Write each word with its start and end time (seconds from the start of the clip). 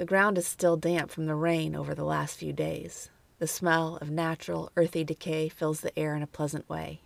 The 0.00 0.06
ground 0.06 0.38
is 0.38 0.46
still 0.46 0.78
damp 0.78 1.10
from 1.10 1.26
the 1.26 1.34
rain 1.34 1.76
over 1.76 1.94
the 1.94 2.06
last 2.06 2.38
few 2.38 2.54
days. 2.54 3.10
The 3.38 3.46
smell 3.46 3.98
of 4.00 4.08
natural, 4.08 4.72
earthy 4.74 5.04
decay 5.04 5.50
fills 5.50 5.82
the 5.82 5.98
air 5.98 6.16
in 6.16 6.22
a 6.22 6.26
pleasant 6.26 6.66
way. 6.70 7.02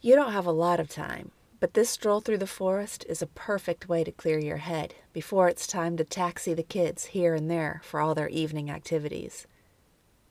You 0.00 0.16
don't 0.16 0.32
have 0.32 0.44
a 0.44 0.50
lot 0.50 0.80
of 0.80 0.88
time, 0.88 1.30
but 1.60 1.74
this 1.74 1.90
stroll 1.90 2.20
through 2.20 2.38
the 2.38 2.46
forest 2.48 3.06
is 3.08 3.22
a 3.22 3.28
perfect 3.28 3.88
way 3.88 4.02
to 4.02 4.10
clear 4.10 4.40
your 4.40 4.56
head 4.56 4.96
before 5.12 5.46
it's 5.46 5.64
time 5.64 5.96
to 5.96 6.02
taxi 6.02 6.54
the 6.54 6.64
kids 6.64 7.04
here 7.04 7.36
and 7.36 7.48
there 7.48 7.80
for 7.84 8.00
all 8.00 8.16
their 8.16 8.30
evening 8.30 8.68
activities. 8.68 9.46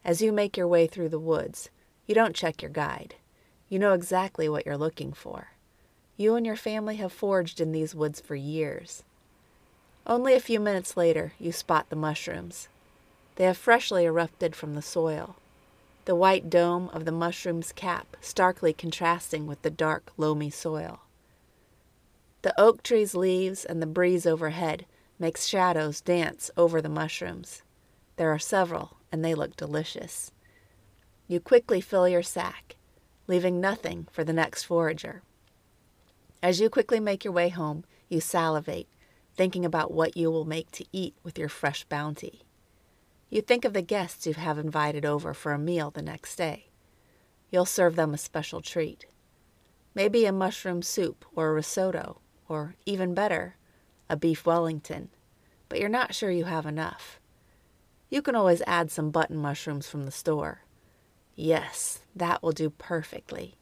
As 0.03 0.21
you 0.21 0.33
make 0.33 0.57
your 0.57 0.67
way 0.67 0.87
through 0.87 1.07
the 1.07 1.19
woods, 1.19 1.69
you 2.05 2.13
don't 2.13 2.35
check 2.35 2.61
your 2.61 2.71
guide. 2.71 3.15
You 3.69 3.79
know 3.79 3.93
exactly 3.93 4.49
what 4.49 4.65
you're 4.65 4.75
looking 4.75 5.13
for. 5.13 5.51
You 6.17 6.35
and 6.35 6.45
your 6.45 6.57
family 6.57 6.97
have 6.97 7.13
foraged 7.13 7.61
in 7.61 7.71
these 7.71 7.95
woods 7.95 8.19
for 8.19 8.35
years. 8.35 9.05
Only 10.07 10.33
a 10.33 10.39
few 10.39 10.59
minutes 10.59 10.97
later, 10.97 11.33
you 11.39 11.51
spot 11.51 11.89
the 11.89 11.95
mushrooms. 11.95 12.67
They 13.35 13.45
have 13.45 13.57
freshly 13.57 14.05
erupted 14.05 14.55
from 14.55 14.75
the 14.75 14.81
soil, 14.81 15.35
the 16.05 16.15
white 16.15 16.49
dome 16.49 16.89
of 16.89 17.05
the 17.05 17.11
mushroom's 17.11 17.71
cap 17.71 18.17
starkly 18.19 18.73
contrasting 18.73 19.45
with 19.45 19.61
the 19.61 19.69
dark, 19.69 20.11
loamy 20.17 20.49
soil. 20.49 21.01
The 22.41 22.59
oak 22.59 22.81
tree's 22.81 23.13
leaves 23.13 23.63
and 23.63 23.81
the 23.81 23.87
breeze 23.87 24.25
overhead 24.25 24.85
makes 25.19 25.45
shadows 25.45 26.01
dance 26.01 26.49
over 26.57 26.81
the 26.81 26.89
mushrooms. 26.89 27.61
There 28.17 28.31
are 28.31 28.39
several, 28.39 28.97
and 29.11 29.23
they 29.23 29.35
look 29.35 29.55
delicious. 29.55 30.31
You 31.27 31.39
quickly 31.39 31.79
fill 31.79 32.09
your 32.09 32.23
sack, 32.23 32.75
leaving 33.27 33.61
nothing 33.61 34.07
for 34.11 34.23
the 34.23 34.33
next 34.33 34.63
forager. 34.63 35.21
As 36.41 36.59
you 36.59 36.69
quickly 36.69 36.99
make 36.99 37.23
your 37.23 37.33
way 37.33 37.49
home, 37.49 37.83
you 38.09 38.19
salivate, 38.19 38.87
thinking 39.41 39.65
about 39.65 39.91
what 39.91 40.15
you 40.15 40.29
will 40.29 40.45
make 40.45 40.69
to 40.69 40.85
eat 40.93 41.15
with 41.23 41.39
your 41.39 41.49
fresh 41.49 41.83
bounty. 41.85 42.43
You 43.27 43.41
think 43.41 43.65
of 43.65 43.73
the 43.73 43.81
guests 43.81 44.27
you 44.27 44.35
have 44.35 44.59
invited 44.59 45.03
over 45.03 45.33
for 45.33 45.51
a 45.51 45.57
meal 45.57 45.89
the 45.89 46.03
next 46.03 46.35
day. 46.35 46.67
You'll 47.49 47.65
serve 47.65 47.95
them 47.95 48.13
a 48.13 48.19
special 48.19 48.61
treat. 48.61 49.07
Maybe 49.95 50.27
a 50.27 50.31
mushroom 50.31 50.83
soup 50.83 51.25
or 51.35 51.49
a 51.49 51.53
risotto, 51.53 52.21
or 52.47 52.75
even 52.85 53.15
better, 53.15 53.55
a 54.07 54.15
beef 54.15 54.45
Wellington, 54.45 55.09
but 55.69 55.79
you're 55.79 55.89
not 55.89 56.13
sure 56.13 56.29
you 56.29 56.45
have 56.45 56.67
enough. 56.67 57.19
You 58.11 58.21
can 58.21 58.35
always 58.35 58.61
add 58.67 58.91
some 58.91 59.09
button 59.09 59.37
mushrooms 59.37 59.89
from 59.89 60.03
the 60.03 60.11
store. 60.11 60.65
Yes, 61.33 62.01
that 62.15 62.43
will 62.43 62.51
do 62.51 62.69
perfectly. 62.69 63.55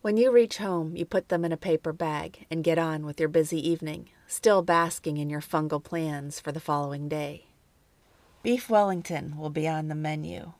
When 0.00 0.16
you 0.16 0.30
reach 0.30 0.58
home, 0.58 0.94
you 0.94 1.04
put 1.04 1.28
them 1.28 1.44
in 1.44 1.50
a 1.50 1.56
paper 1.56 1.92
bag 1.92 2.46
and 2.52 2.62
get 2.62 2.78
on 2.78 3.04
with 3.04 3.18
your 3.18 3.28
busy 3.28 3.68
evening, 3.68 4.10
still 4.28 4.62
basking 4.62 5.16
in 5.16 5.28
your 5.28 5.40
fungal 5.40 5.82
plans 5.82 6.38
for 6.38 6.52
the 6.52 6.60
following 6.60 7.08
day. 7.08 7.46
Beef 8.44 8.70
Wellington 8.70 9.36
will 9.36 9.50
be 9.50 9.66
on 9.66 9.88
the 9.88 9.96
menu. 9.96 10.52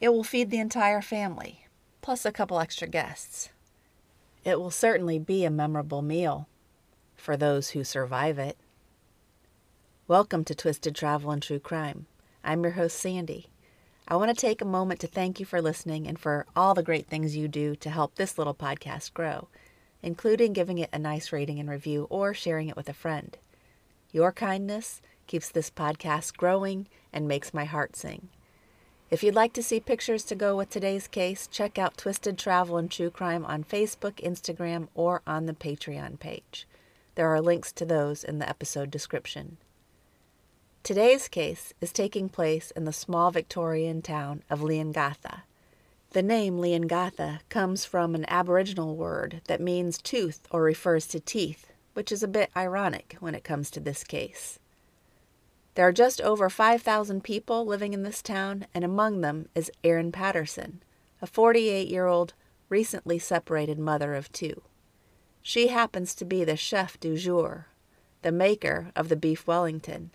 It 0.00 0.08
will 0.08 0.24
feed 0.24 0.50
the 0.50 0.58
entire 0.58 1.00
family, 1.00 1.66
plus 2.02 2.24
a 2.24 2.32
couple 2.32 2.58
extra 2.58 2.88
guests. 2.88 3.50
It 4.44 4.58
will 4.58 4.72
certainly 4.72 5.20
be 5.20 5.44
a 5.44 5.50
memorable 5.50 6.02
meal 6.02 6.48
for 7.14 7.36
those 7.36 7.70
who 7.70 7.84
survive 7.84 8.36
it. 8.36 8.56
Welcome 10.08 10.42
to 10.46 10.56
Twisted 10.56 10.96
Travel 10.96 11.30
and 11.30 11.40
True 11.40 11.60
Crime. 11.60 12.06
I'm 12.42 12.64
your 12.64 12.72
host, 12.72 12.98
Sandy. 12.98 13.46
I 14.10 14.16
want 14.16 14.36
to 14.36 14.46
take 14.46 14.60
a 14.60 14.64
moment 14.64 14.98
to 15.00 15.06
thank 15.06 15.38
you 15.38 15.46
for 15.46 15.62
listening 15.62 16.08
and 16.08 16.18
for 16.18 16.44
all 16.56 16.74
the 16.74 16.82
great 16.82 17.06
things 17.06 17.36
you 17.36 17.46
do 17.46 17.76
to 17.76 17.90
help 17.90 18.16
this 18.16 18.38
little 18.38 18.56
podcast 18.56 19.14
grow, 19.14 19.46
including 20.02 20.52
giving 20.52 20.78
it 20.78 20.90
a 20.92 20.98
nice 20.98 21.30
rating 21.30 21.60
and 21.60 21.70
review 21.70 22.08
or 22.10 22.34
sharing 22.34 22.68
it 22.68 22.74
with 22.74 22.88
a 22.88 22.92
friend. 22.92 23.38
Your 24.10 24.32
kindness 24.32 25.00
keeps 25.28 25.48
this 25.48 25.70
podcast 25.70 26.36
growing 26.36 26.88
and 27.12 27.28
makes 27.28 27.54
my 27.54 27.64
heart 27.64 27.94
sing. 27.94 28.30
If 29.12 29.22
you'd 29.22 29.36
like 29.36 29.52
to 29.52 29.62
see 29.62 29.78
pictures 29.78 30.24
to 30.24 30.34
go 30.34 30.56
with 30.56 30.70
today's 30.70 31.06
case, 31.06 31.46
check 31.46 31.78
out 31.78 31.96
Twisted 31.96 32.36
Travel 32.36 32.78
and 32.78 32.90
True 32.90 33.10
Crime 33.10 33.44
on 33.44 33.62
Facebook, 33.62 34.14
Instagram, 34.24 34.88
or 34.96 35.22
on 35.24 35.46
the 35.46 35.52
Patreon 35.52 36.18
page. 36.18 36.66
There 37.14 37.28
are 37.28 37.40
links 37.40 37.70
to 37.74 37.84
those 37.84 38.24
in 38.24 38.40
the 38.40 38.48
episode 38.48 38.90
description. 38.90 39.58
Today's 40.82 41.28
case 41.28 41.74
is 41.82 41.92
taking 41.92 42.30
place 42.30 42.70
in 42.70 42.84
the 42.84 42.92
small 42.92 43.30
Victorian 43.30 44.00
town 44.00 44.42
of 44.48 44.60
Leongatha. 44.60 45.42
The 46.12 46.22
name 46.22 46.56
Leongatha 46.56 47.40
comes 47.50 47.84
from 47.84 48.14
an 48.14 48.24
Aboriginal 48.28 48.96
word 48.96 49.42
that 49.46 49.60
means 49.60 49.98
tooth 49.98 50.48
or 50.50 50.62
refers 50.62 51.06
to 51.08 51.20
teeth, 51.20 51.70
which 51.92 52.10
is 52.10 52.22
a 52.22 52.28
bit 52.28 52.50
ironic 52.56 53.16
when 53.20 53.34
it 53.34 53.44
comes 53.44 53.70
to 53.70 53.78
this 53.78 54.02
case. 54.02 54.58
There 55.74 55.86
are 55.86 55.92
just 55.92 56.20
over 56.22 56.48
5,000 56.48 57.22
people 57.22 57.66
living 57.66 57.92
in 57.92 58.02
this 58.02 58.22
town, 58.22 58.66
and 58.74 58.82
among 58.82 59.20
them 59.20 59.48
is 59.54 59.70
Erin 59.84 60.10
Patterson, 60.10 60.82
a 61.20 61.26
48 61.26 61.88
year 61.88 62.06
old, 62.06 62.32
recently 62.70 63.18
separated 63.18 63.78
mother 63.78 64.14
of 64.14 64.32
two. 64.32 64.62
She 65.42 65.68
happens 65.68 66.14
to 66.14 66.24
be 66.24 66.42
the 66.42 66.56
chef 66.56 66.98
du 66.98 67.18
jour, 67.18 67.66
the 68.22 68.32
maker 68.32 68.90
of 68.96 69.10
the 69.10 69.16
beef 69.16 69.46
Wellington 69.46 70.10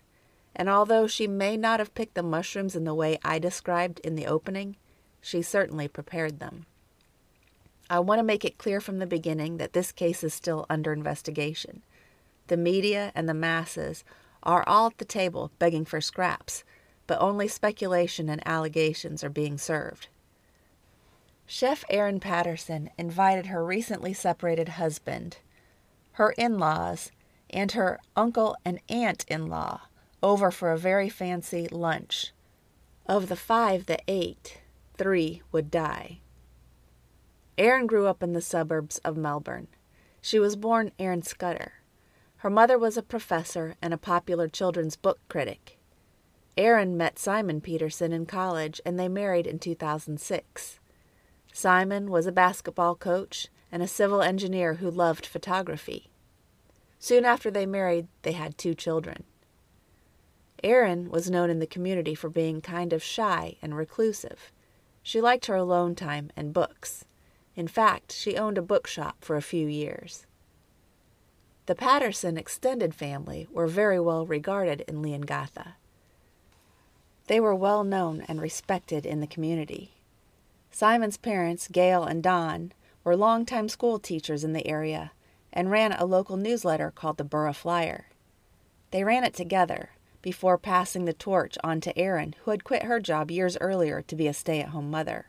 and 0.58 0.70
although 0.70 1.06
she 1.06 1.26
may 1.26 1.56
not 1.56 1.78
have 1.80 1.94
picked 1.94 2.14
the 2.14 2.22
mushrooms 2.22 2.74
in 2.74 2.84
the 2.84 2.94
way 2.94 3.18
I 3.22 3.38
described 3.38 4.00
in 4.00 4.16
the 4.16 4.26
opening, 4.26 4.76
she 5.20 5.42
certainly 5.42 5.86
prepared 5.86 6.40
them. 6.40 6.64
I 7.90 8.00
want 8.00 8.18
to 8.20 8.24
make 8.24 8.44
it 8.44 8.58
clear 8.58 8.80
from 8.80 8.98
the 8.98 9.06
beginning 9.06 9.58
that 9.58 9.74
this 9.74 9.92
case 9.92 10.24
is 10.24 10.32
still 10.32 10.66
under 10.70 10.94
investigation. 10.94 11.82
The 12.46 12.56
media 12.56 13.12
and 13.14 13.28
the 13.28 13.34
masses 13.34 14.02
are 14.42 14.64
all 14.66 14.86
at 14.86 14.98
the 14.98 15.04
table 15.04 15.52
begging 15.58 15.84
for 15.84 16.00
scraps, 16.00 16.64
but 17.06 17.20
only 17.20 17.48
speculation 17.48 18.28
and 18.30 18.42
allegations 18.46 19.22
are 19.22 19.28
being 19.30 19.58
served. 19.58 20.08
Chef 21.44 21.84
Erin 21.90 22.18
Patterson 22.18 22.90
invited 22.98 23.46
her 23.46 23.64
recently 23.64 24.14
separated 24.14 24.70
husband, 24.70 25.36
her 26.12 26.30
in 26.32 26.58
laws, 26.58 27.12
and 27.50 27.72
her 27.72 28.00
uncle 28.16 28.56
and 28.64 28.80
aunt 28.88 29.24
in 29.28 29.46
law 29.46 29.82
over 30.22 30.50
for 30.50 30.72
a 30.72 30.78
very 30.78 31.08
fancy 31.08 31.68
lunch. 31.70 32.32
Of 33.06 33.28
the 33.28 33.36
five 33.36 33.86
that 33.86 34.02
ate, 34.08 34.58
three 34.96 35.42
would 35.52 35.70
die. 35.70 36.20
Erin 37.58 37.86
grew 37.86 38.06
up 38.06 38.22
in 38.22 38.32
the 38.32 38.40
suburbs 38.40 38.98
of 38.98 39.16
Melbourne. 39.16 39.68
She 40.20 40.38
was 40.38 40.56
born 40.56 40.92
Erin 40.98 41.22
Scudder. 41.22 41.74
Her 42.38 42.50
mother 42.50 42.78
was 42.78 42.96
a 42.96 43.02
professor 43.02 43.76
and 43.80 43.94
a 43.94 43.98
popular 43.98 44.48
children's 44.48 44.96
book 44.96 45.18
critic. 45.28 45.78
Erin 46.56 46.96
met 46.96 47.18
Simon 47.18 47.60
Patterson 47.60 48.12
in 48.12 48.26
college 48.26 48.80
and 48.84 48.98
they 48.98 49.08
married 49.08 49.46
in 49.46 49.58
2006. 49.58 50.80
Simon 51.52 52.10
was 52.10 52.26
a 52.26 52.32
basketball 52.32 52.94
coach 52.94 53.48
and 53.72 53.82
a 53.82 53.88
civil 53.88 54.20
engineer 54.20 54.74
who 54.74 54.90
loved 54.90 55.26
photography. 55.26 56.10
Soon 56.98 57.24
after 57.24 57.50
they 57.50 57.66
married, 57.66 58.08
they 58.22 58.32
had 58.32 58.58
two 58.58 58.74
children. 58.74 59.24
Erin 60.62 61.10
was 61.10 61.30
known 61.30 61.50
in 61.50 61.58
the 61.58 61.66
community 61.66 62.14
for 62.14 62.28
being 62.28 62.60
kind 62.60 62.92
of 62.92 63.02
shy 63.02 63.56
and 63.60 63.76
reclusive. 63.76 64.52
She 65.02 65.20
liked 65.20 65.46
her 65.46 65.54
alone 65.54 65.94
time 65.94 66.30
and 66.36 66.52
books. 66.52 67.04
In 67.54 67.68
fact, 67.68 68.12
she 68.12 68.36
owned 68.36 68.58
a 68.58 68.62
bookshop 68.62 69.16
for 69.20 69.36
a 69.36 69.42
few 69.42 69.66
years. 69.66 70.26
The 71.66 71.74
Patterson 71.74 72.36
extended 72.36 72.94
family 72.94 73.48
were 73.50 73.66
very 73.66 73.98
well 73.98 74.24
regarded 74.24 74.82
in 74.86 75.02
Leongatha. 75.02 75.74
They 77.26 77.40
were 77.40 77.54
well 77.54 77.82
known 77.82 78.24
and 78.28 78.40
respected 78.40 79.04
in 79.04 79.20
the 79.20 79.26
community. 79.26 79.94
Simon's 80.70 81.16
parents, 81.16 81.68
Gail 81.68 82.04
and 82.04 82.22
Don, 82.22 82.72
were 83.02 83.16
longtime 83.16 83.68
school 83.68 83.98
teachers 83.98 84.44
in 84.44 84.52
the 84.52 84.66
area 84.66 85.12
and 85.52 85.70
ran 85.70 85.92
a 85.92 86.04
local 86.04 86.36
newsletter 86.36 86.90
called 86.90 87.16
the 87.16 87.24
Borough 87.24 87.52
Flyer. 87.52 88.06
They 88.90 89.02
ran 89.02 89.24
it 89.24 89.34
together, 89.34 89.90
before 90.26 90.58
passing 90.58 91.04
the 91.04 91.12
torch 91.12 91.56
on 91.62 91.80
to 91.80 91.96
Erin, 91.96 92.34
who 92.42 92.50
had 92.50 92.64
quit 92.64 92.82
her 92.82 92.98
job 92.98 93.30
years 93.30 93.56
earlier 93.60 94.02
to 94.02 94.16
be 94.16 94.26
a 94.26 94.34
stay 94.34 94.58
at 94.58 94.70
home 94.70 94.90
mother. 94.90 95.26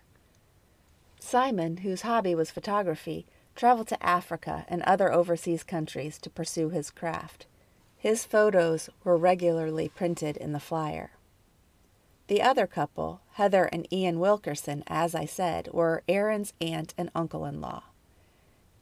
Simon, 1.19 1.77
whose 1.77 2.01
hobby 2.01 2.33
was 2.33 2.49
photography, 2.49 3.27
traveled 3.55 3.87
to 3.87 4.03
Africa 4.03 4.65
and 4.67 4.81
other 4.81 5.13
overseas 5.13 5.61
countries 5.61 6.17
to 6.17 6.31
pursue 6.31 6.69
his 6.69 6.89
craft. 6.89 7.45
His 7.95 8.25
photos 8.25 8.89
were 9.03 9.15
regularly 9.17 9.87
printed 9.87 10.35
in 10.35 10.51
the 10.51 10.59
flyer. 10.59 11.11
The 12.25 12.41
other 12.41 12.65
couple, 12.65 13.21
Heather 13.33 13.65
and 13.65 13.87
Ian 13.93 14.19
Wilkinson, 14.19 14.83
as 14.87 15.13
I 15.13 15.25
said, 15.25 15.67
were 15.71 16.01
Erin's 16.09 16.53
aunt 16.59 16.95
and 16.97 17.11
uncle 17.13 17.45
in 17.45 17.61
law. 17.61 17.83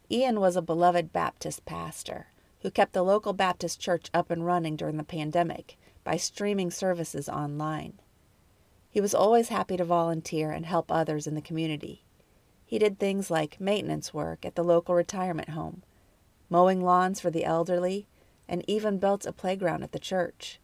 Ian 0.09 0.39
was 0.39 0.55
a 0.55 0.61
beloved 0.61 1.11
Baptist 1.11 1.65
pastor 1.65 2.27
who 2.61 2.71
kept 2.71 2.93
the 2.93 3.03
local 3.03 3.33
Baptist 3.33 3.81
church 3.81 4.09
up 4.13 4.31
and 4.31 4.45
running 4.45 4.77
during 4.77 4.95
the 4.95 5.03
pandemic 5.03 5.75
by 6.05 6.15
streaming 6.15 6.71
services 6.71 7.27
online. 7.27 7.99
He 8.89 9.01
was 9.01 9.13
always 9.13 9.49
happy 9.49 9.75
to 9.75 9.83
volunteer 9.83 10.51
and 10.51 10.65
help 10.65 10.89
others 10.89 11.27
in 11.27 11.35
the 11.35 11.41
community. 11.41 12.05
He 12.65 12.79
did 12.79 12.97
things 12.97 13.29
like 13.29 13.59
maintenance 13.59 14.13
work 14.13 14.45
at 14.45 14.55
the 14.55 14.63
local 14.63 14.95
retirement 14.95 15.49
home, 15.49 15.83
mowing 16.49 16.81
lawns 16.81 17.19
for 17.19 17.29
the 17.29 17.43
elderly, 17.43 18.07
and 18.47 18.63
even 18.69 18.99
built 18.99 19.25
a 19.25 19.33
playground 19.33 19.83
at 19.83 19.91
the 19.91 19.99
church. 19.99 20.59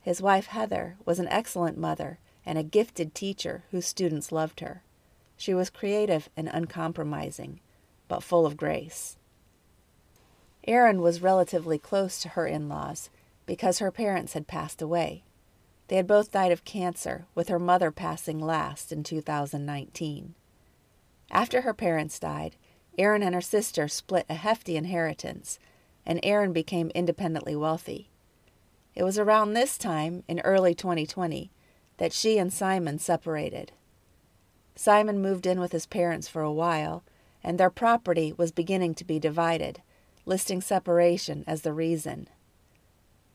His 0.00 0.22
wife, 0.22 0.46
Heather, 0.46 0.96
was 1.04 1.18
an 1.18 1.26
excellent 1.28 1.76
mother 1.76 2.20
and 2.44 2.56
a 2.56 2.62
gifted 2.62 3.14
teacher 3.14 3.64
whose 3.72 3.86
students 3.86 4.30
loved 4.30 4.60
her. 4.60 4.84
She 5.36 5.52
was 5.52 5.68
creative 5.68 6.28
and 6.36 6.48
uncompromising, 6.48 7.60
but 8.06 8.22
full 8.22 8.46
of 8.46 8.56
grace. 8.56 9.16
Erin 10.64 11.00
was 11.00 11.22
relatively 11.22 11.78
close 11.78 12.20
to 12.20 12.30
her 12.30 12.46
in 12.46 12.68
laws 12.68 13.10
because 13.46 13.78
her 13.78 13.90
parents 13.90 14.34
had 14.34 14.46
passed 14.46 14.82
away. 14.82 15.24
They 15.88 15.96
had 15.96 16.06
both 16.06 16.32
died 16.32 16.52
of 16.52 16.64
cancer, 16.64 17.26
with 17.34 17.48
her 17.48 17.58
mother 17.58 17.90
passing 17.90 18.40
last 18.40 18.92
in 18.92 19.04
2019. 19.04 20.34
After 21.30 21.60
her 21.62 21.74
parents 21.74 22.18
died, 22.18 22.56
Erin 22.98 23.22
and 23.22 23.34
her 23.34 23.40
sister 23.40 23.88
split 23.88 24.26
a 24.28 24.34
hefty 24.34 24.76
inheritance, 24.76 25.58
and 26.04 26.20
Erin 26.22 26.52
became 26.52 26.90
independently 26.94 27.54
wealthy. 27.54 28.10
It 28.94 29.04
was 29.04 29.18
around 29.18 29.52
this 29.52 29.76
time, 29.76 30.24
in 30.26 30.40
early 30.40 30.74
2020, 30.74 31.50
that 31.98 32.12
she 32.12 32.38
and 32.38 32.52
Simon 32.52 32.98
separated. 32.98 33.72
Simon 34.74 35.20
moved 35.20 35.46
in 35.46 35.60
with 35.60 35.72
his 35.72 35.86
parents 35.86 36.28
for 36.28 36.42
a 36.42 36.52
while, 36.52 37.04
and 37.44 37.58
their 37.58 37.70
property 37.70 38.32
was 38.36 38.52
beginning 38.52 38.94
to 38.94 39.04
be 39.04 39.18
divided, 39.18 39.82
listing 40.24 40.60
separation 40.60 41.44
as 41.46 41.62
the 41.62 41.72
reason. 41.72 42.28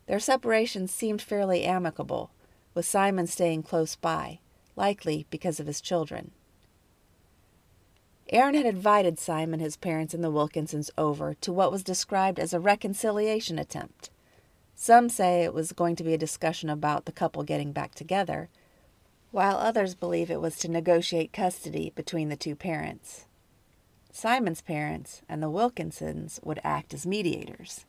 Their 0.06 0.20
separation 0.20 0.88
seemed 0.88 1.22
fairly 1.22 1.64
amicable, 1.64 2.30
with 2.74 2.86
Simon 2.86 3.26
staying 3.26 3.62
close 3.62 3.96
by, 3.96 4.40
likely 4.76 5.26
because 5.30 5.60
of 5.60 5.66
his 5.66 5.80
children. 5.80 6.32
Erin 8.30 8.54
had 8.54 8.66
invited 8.66 9.18
Simon, 9.18 9.60
his 9.60 9.76
parents, 9.76 10.14
and 10.14 10.24
the 10.24 10.30
Wilkinsons 10.30 10.90
over 10.96 11.34
to 11.34 11.52
what 11.52 11.70
was 11.70 11.82
described 11.82 12.38
as 12.38 12.54
a 12.54 12.60
reconciliation 12.60 13.58
attempt. 13.58 14.10
Some 14.74 15.08
say 15.08 15.42
it 15.44 15.52
was 15.52 15.72
going 15.72 15.96
to 15.96 16.04
be 16.04 16.14
a 16.14 16.18
discussion 16.18 16.70
about 16.70 17.04
the 17.04 17.12
couple 17.12 17.42
getting 17.42 17.72
back 17.72 17.94
together, 17.94 18.48
while 19.30 19.56
others 19.56 19.94
believe 19.94 20.30
it 20.30 20.40
was 20.40 20.56
to 20.58 20.68
negotiate 20.68 21.32
custody 21.32 21.92
between 21.94 22.30
the 22.30 22.36
two 22.36 22.56
parents. 22.56 23.26
Simon's 24.10 24.60
parents 24.60 25.22
and 25.28 25.42
the 25.42 25.50
Wilkinsons 25.50 26.40
would 26.42 26.60
act 26.64 26.92
as 26.92 27.06
mediators. 27.06 27.86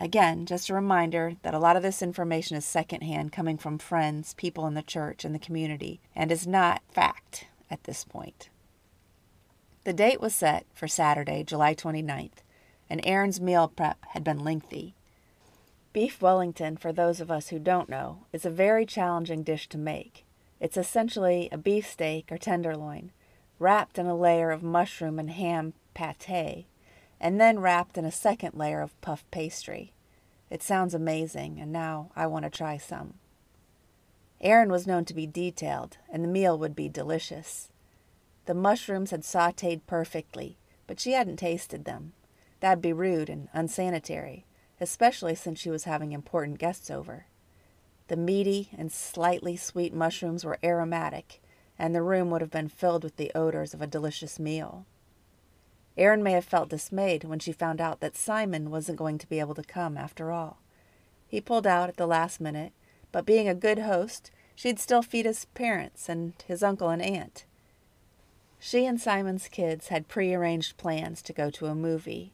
Again, 0.00 0.46
just 0.46 0.70
a 0.70 0.74
reminder 0.74 1.34
that 1.42 1.54
a 1.54 1.58
lot 1.58 1.76
of 1.76 1.82
this 1.82 2.02
information 2.02 2.56
is 2.56 2.64
secondhand 2.64 3.32
coming 3.32 3.58
from 3.58 3.78
friends, 3.78 4.34
people 4.34 4.66
in 4.66 4.74
the 4.74 4.82
church, 4.82 5.24
and 5.24 5.34
the 5.34 5.40
community, 5.40 6.00
and 6.14 6.30
is 6.30 6.46
not 6.46 6.82
fact 6.92 7.46
at 7.68 7.82
this 7.84 8.04
point. 8.04 8.48
The 9.82 9.92
date 9.92 10.20
was 10.20 10.34
set 10.34 10.66
for 10.72 10.86
Saturday, 10.86 11.42
July 11.42 11.74
29th, 11.74 12.42
and 12.88 13.00
Erin's 13.04 13.40
meal 13.40 13.66
prep 13.68 13.98
had 14.10 14.22
been 14.22 14.38
lengthy. 14.38 14.94
Beef 15.92 16.22
Wellington, 16.22 16.76
for 16.76 16.92
those 16.92 17.20
of 17.20 17.30
us 17.30 17.48
who 17.48 17.58
don't 17.58 17.88
know, 17.88 18.18
is 18.32 18.44
a 18.44 18.50
very 18.50 18.86
challenging 18.86 19.42
dish 19.42 19.68
to 19.70 19.78
make. 19.78 20.24
It's 20.60 20.76
essentially 20.76 21.48
a 21.50 21.58
beef 21.58 21.90
steak 21.90 22.30
or 22.30 22.38
tenderloin, 22.38 23.10
wrapped 23.58 23.98
in 23.98 24.06
a 24.06 24.16
layer 24.16 24.52
of 24.52 24.62
mushroom 24.62 25.18
and 25.18 25.30
ham 25.30 25.72
pate, 25.94 26.66
and 27.20 27.40
then 27.40 27.58
wrapped 27.58 27.98
in 27.98 28.04
a 28.04 28.12
second 28.12 28.54
layer 28.54 28.80
of 28.80 28.98
puff 29.00 29.24
pastry. 29.30 29.92
It 30.50 30.62
sounds 30.62 30.94
amazing, 30.94 31.60
and 31.60 31.72
now 31.72 32.10
I 32.16 32.26
want 32.26 32.44
to 32.44 32.50
try 32.50 32.78
some. 32.78 33.14
Erin 34.40 34.70
was 34.70 34.86
known 34.86 35.04
to 35.06 35.14
be 35.14 35.26
detailed, 35.26 35.98
and 36.08 36.22
the 36.22 36.28
meal 36.28 36.58
would 36.58 36.76
be 36.76 36.88
delicious. 36.88 37.70
The 38.46 38.54
mushrooms 38.54 39.10
had 39.10 39.22
sauteed 39.22 39.80
perfectly, 39.86 40.56
but 40.86 41.00
she 41.00 41.12
hadn't 41.12 41.36
tasted 41.36 41.84
them. 41.84 42.12
That'd 42.60 42.80
be 42.80 42.92
rude 42.92 43.28
and 43.28 43.48
unsanitary, 43.52 44.46
especially 44.80 45.34
since 45.34 45.58
she 45.58 45.70
was 45.70 45.84
having 45.84 46.12
important 46.12 46.58
guests 46.58 46.90
over. 46.90 47.26
The 48.06 48.16
meaty 48.16 48.70
and 48.76 48.90
slightly 48.90 49.56
sweet 49.56 49.92
mushrooms 49.92 50.44
were 50.44 50.58
aromatic, 50.64 51.42
and 51.78 51.94
the 51.94 52.02
room 52.02 52.30
would 52.30 52.40
have 52.40 52.50
been 52.50 52.68
filled 52.68 53.04
with 53.04 53.16
the 53.16 53.30
odors 53.34 53.74
of 53.74 53.82
a 53.82 53.86
delicious 53.86 54.38
meal. 54.38 54.86
Erin 55.98 56.22
may 56.22 56.32
have 56.32 56.44
felt 56.44 56.68
dismayed 56.68 57.24
when 57.24 57.40
she 57.40 57.50
found 57.50 57.80
out 57.80 57.98
that 57.98 58.16
Simon 58.16 58.70
wasn't 58.70 58.98
going 58.98 59.18
to 59.18 59.28
be 59.28 59.40
able 59.40 59.56
to 59.56 59.64
come 59.64 59.96
after 59.98 60.30
all. 60.30 60.58
He 61.26 61.40
pulled 61.40 61.66
out 61.66 61.88
at 61.88 61.96
the 61.96 62.06
last 62.06 62.40
minute, 62.40 62.72
but 63.10 63.26
being 63.26 63.48
a 63.48 63.54
good 63.54 63.80
host, 63.80 64.30
she'd 64.54 64.78
still 64.78 65.02
feed 65.02 65.26
his 65.26 65.44
parents 65.46 66.08
and 66.08 66.34
his 66.46 66.62
uncle 66.62 66.88
and 66.88 67.02
aunt. 67.02 67.44
She 68.60 68.86
and 68.86 69.00
Simon's 69.00 69.48
kids 69.48 69.88
had 69.88 70.08
prearranged 70.08 70.76
plans 70.76 71.20
to 71.22 71.32
go 71.32 71.50
to 71.50 71.66
a 71.66 71.74
movie. 71.74 72.32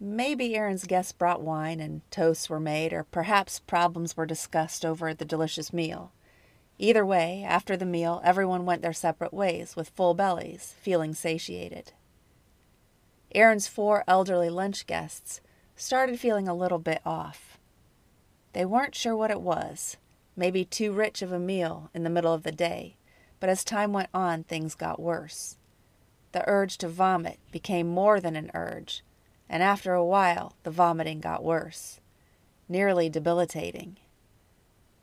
Maybe 0.00 0.56
Erin's 0.56 0.86
guests 0.86 1.12
brought 1.12 1.42
wine 1.42 1.78
and 1.80 2.02
toasts 2.10 2.50
were 2.50 2.60
made, 2.60 2.92
or 2.92 3.04
perhaps 3.04 3.60
problems 3.60 4.16
were 4.16 4.26
discussed 4.26 4.84
over 4.84 5.14
the 5.14 5.24
delicious 5.24 5.72
meal. 5.72 6.12
Either 6.78 7.06
way, 7.06 7.44
after 7.46 7.76
the 7.76 7.86
meal, 7.86 8.20
everyone 8.24 8.66
went 8.66 8.82
their 8.82 8.92
separate 8.92 9.32
ways 9.32 9.76
with 9.76 9.88
full 9.90 10.14
bellies, 10.14 10.74
feeling 10.80 11.14
satiated. 11.14 11.92
Erin's 13.36 13.68
four 13.68 14.02
elderly 14.08 14.48
lunch 14.48 14.86
guests 14.86 15.42
started 15.76 16.18
feeling 16.18 16.48
a 16.48 16.54
little 16.54 16.78
bit 16.78 17.02
off. 17.04 17.58
They 18.54 18.64
weren't 18.64 18.94
sure 18.94 19.14
what 19.14 19.30
it 19.30 19.42
was, 19.42 19.98
maybe 20.34 20.64
too 20.64 20.90
rich 20.90 21.20
of 21.20 21.32
a 21.32 21.38
meal 21.38 21.90
in 21.92 22.02
the 22.02 22.08
middle 22.08 22.32
of 22.32 22.44
the 22.44 22.50
day, 22.50 22.96
but 23.38 23.50
as 23.50 23.62
time 23.62 23.92
went 23.92 24.08
on, 24.14 24.44
things 24.44 24.74
got 24.74 24.98
worse. 24.98 25.58
The 26.32 26.48
urge 26.48 26.78
to 26.78 26.88
vomit 26.88 27.38
became 27.52 27.88
more 27.88 28.20
than 28.20 28.36
an 28.36 28.50
urge, 28.54 29.04
and 29.50 29.62
after 29.62 29.92
a 29.92 30.04
while, 30.04 30.54
the 30.62 30.70
vomiting 30.70 31.20
got 31.20 31.44
worse, 31.44 32.00
nearly 32.70 33.10
debilitating. 33.10 33.98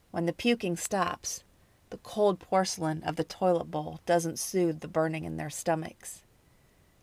When 0.09 0.25
the 0.25 0.33
puking 0.33 0.75
stops, 0.75 1.43
the 1.91 1.97
cold 1.97 2.39
porcelain 2.39 3.03
of 3.03 3.15
the 3.15 3.23
toilet 3.23 3.69
bowl 3.69 3.99
doesn't 4.07 4.39
soothe 4.39 4.79
the 4.79 4.87
burning 4.87 5.23
in 5.23 5.37
their 5.37 5.51
stomachs. 5.51 6.23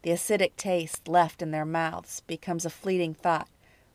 The 0.02 0.11
acidic 0.11 0.57
taste 0.57 1.09
left 1.09 1.42
in 1.42 1.50
their 1.50 1.66
mouths 1.66 2.21
becomes 2.21 2.64
a 2.64 2.71
fleeting 2.71 3.12
thought 3.12 3.49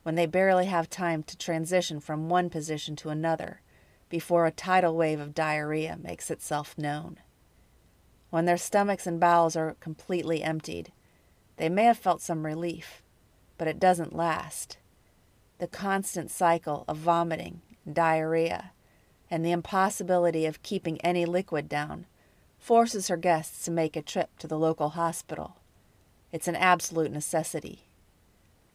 when 0.04 0.14
they 0.14 0.26
barely 0.26 0.66
have 0.66 0.88
time 0.88 1.24
to 1.24 1.36
transition 1.36 1.98
from 1.98 2.28
one 2.28 2.48
position 2.48 2.94
to 2.96 3.08
another 3.08 3.60
before 4.08 4.46
a 4.46 4.52
tidal 4.52 4.96
wave 4.96 5.18
of 5.18 5.34
diarrhea 5.34 5.98
makes 6.00 6.30
itself 6.30 6.78
known. 6.78 7.18
When 8.30 8.44
their 8.44 8.56
stomachs 8.56 9.06
and 9.06 9.18
bowels 9.18 9.56
are 9.56 9.76
completely 9.80 10.44
emptied, 10.44 10.92
they 11.56 11.68
may 11.68 11.84
have 11.84 11.98
felt 11.98 12.22
some 12.22 12.46
relief, 12.46 13.02
but 13.58 13.66
it 13.66 13.80
doesn't 13.80 14.14
last. 14.14 14.78
The 15.58 15.66
constant 15.66 16.30
cycle 16.30 16.84
of 16.86 16.98
vomiting 16.98 17.62
diarrhea 17.90 18.72
and 19.28 19.44
the 19.44 19.52
impossibility 19.52 20.46
of 20.46 20.62
keeping 20.62 21.00
any 21.00 21.24
liquid 21.24 21.68
down 21.68 22.06
forces 22.58 23.08
her 23.08 23.16
guests 23.16 23.64
to 23.64 23.70
make 23.70 23.96
a 23.96 24.02
trip 24.02 24.38
to 24.38 24.46
the 24.46 24.58
local 24.58 24.90
hospital. 24.90 25.56
It's 26.36 26.48
an 26.48 26.54
absolute 26.54 27.10
necessity. 27.12 27.86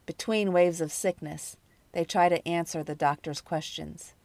Between 0.08 0.52
waves 0.52 0.82
of 0.82 0.92
sickness, 0.92 1.58
they 1.92 2.04
try 2.04 2.28
to 2.28 2.48
answer 2.48 2.84
the 2.84 2.96
doctor's 2.96 3.40
questions. 3.40 4.16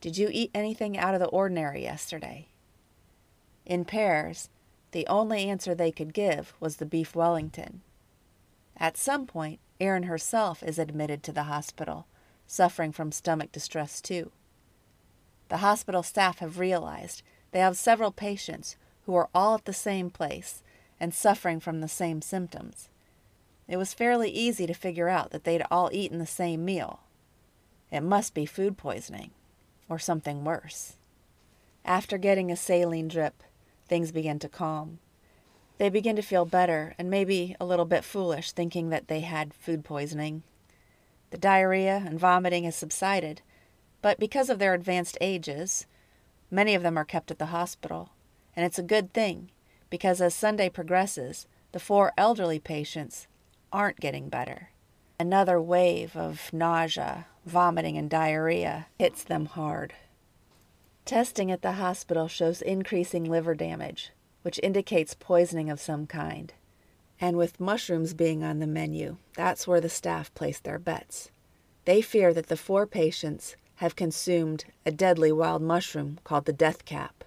Did 0.00 0.16
you 0.16 0.30
eat 0.32 0.50
anything 0.54 0.96
out 0.96 1.12
of 1.12 1.20
the 1.20 1.26
ordinary 1.26 1.82
yesterday? 1.82 2.48
In 3.66 3.84
pairs, 3.84 4.48
the 4.92 5.06
only 5.08 5.46
answer 5.46 5.74
they 5.74 5.92
could 5.92 6.14
give 6.14 6.54
was 6.58 6.76
the 6.76 6.86
beef 6.86 7.14
Wellington. 7.14 7.82
At 8.78 8.96
some 8.96 9.26
point, 9.26 9.60
Erin 9.78 10.04
herself 10.04 10.62
is 10.62 10.78
admitted 10.78 11.22
to 11.24 11.32
the 11.32 11.42
hospital, 11.42 12.06
suffering 12.46 12.92
from 12.92 13.12
stomach 13.12 13.52
distress 13.52 14.00
too. 14.00 14.32
The 15.50 15.58
hospital 15.58 16.02
staff 16.02 16.38
have 16.38 16.58
realized 16.58 17.22
they 17.50 17.58
have 17.58 17.76
several 17.76 18.10
patients 18.10 18.78
who 19.04 19.14
are 19.14 19.28
all 19.34 19.56
at 19.56 19.66
the 19.66 19.74
same 19.74 20.08
place 20.08 20.62
and 20.98 21.14
suffering 21.14 21.60
from 21.60 21.80
the 21.80 21.88
same 21.88 22.22
symptoms. 22.22 22.88
It 23.68 23.76
was 23.76 23.94
fairly 23.94 24.30
easy 24.30 24.66
to 24.66 24.74
figure 24.74 25.08
out 25.08 25.30
that 25.30 25.44
they'd 25.44 25.64
all 25.70 25.90
eaten 25.92 26.18
the 26.18 26.26
same 26.26 26.64
meal. 26.64 27.00
It 27.90 28.02
must 28.02 28.34
be 28.34 28.46
food 28.46 28.76
poisoning, 28.76 29.32
or 29.88 29.98
something 29.98 30.44
worse. 30.44 30.96
After 31.84 32.18
getting 32.18 32.50
a 32.50 32.56
saline 32.56 33.08
drip, 33.08 33.42
things 33.88 34.12
begin 34.12 34.38
to 34.40 34.48
calm. 34.48 34.98
They 35.78 35.88
begin 35.88 36.16
to 36.16 36.22
feel 36.22 36.44
better 36.44 36.94
and 36.98 37.10
maybe 37.10 37.54
a 37.60 37.66
little 37.66 37.84
bit 37.84 38.04
foolish 38.04 38.52
thinking 38.52 38.88
that 38.90 39.08
they 39.08 39.20
had 39.20 39.54
food 39.54 39.84
poisoning. 39.84 40.42
The 41.30 41.38
diarrhea 41.38 42.02
and 42.06 42.18
vomiting 42.18 42.64
has 42.64 42.76
subsided, 42.76 43.42
but 44.00 44.18
because 44.18 44.48
of 44.48 44.58
their 44.58 44.74
advanced 44.74 45.18
ages, 45.20 45.86
many 46.50 46.74
of 46.74 46.82
them 46.82 46.96
are 46.96 47.04
kept 47.04 47.30
at 47.30 47.38
the 47.38 47.46
hospital. 47.46 48.10
And 48.54 48.64
it's 48.64 48.78
a 48.78 48.82
good 48.82 49.12
thing, 49.12 49.50
because 49.96 50.20
as 50.20 50.34
Sunday 50.34 50.68
progresses, 50.68 51.46
the 51.72 51.80
four 51.80 52.12
elderly 52.18 52.58
patients 52.58 53.26
aren't 53.72 53.98
getting 53.98 54.28
better. 54.28 54.68
Another 55.18 55.58
wave 55.58 56.14
of 56.14 56.52
nausea, 56.52 57.24
vomiting, 57.46 57.96
and 57.96 58.10
diarrhea 58.10 58.88
hits 58.98 59.24
them 59.24 59.46
hard. 59.46 59.94
Testing 61.06 61.50
at 61.50 61.62
the 61.62 61.72
hospital 61.72 62.28
shows 62.28 62.60
increasing 62.60 63.24
liver 63.24 63.54
damage, 63.54 64.10
which 64.42 64.60
indicates 64.62 65.14
poisoning 65.14 65.70
of 65.70 65.80
some 65.80 66.06
kind. 66.06 66.52
And 67.18 67.38
with 67.38 67.58
mushrooms 67.58 68.12
being 68.12 68.44
on 68.44 68.58
the 68.58 68.66
menu, 68.66 69.16
that's 69.34 69.66
where 69.66 69.80
the 69.80 69.88
staff 69.88 70.34
place 70.34 70.60
their 70.60 70.78
bets. 70.78 71.30
They 71.86 72.02
fear 72.02 72.34
that 72.34 72.48
the 72.48 72.58
four 72.58 72.86
patients 72.86 73.56
have 73.76 73.96
consumed 73.96 74.66
a 74.84 74.90
deadly 74.90 75.32
wild 75.32 75.62
mushroom 75.62 76.18
called 76.22 76.44
the 76.44 76.52
death 76.52 76.84
cap. 76.84 77.24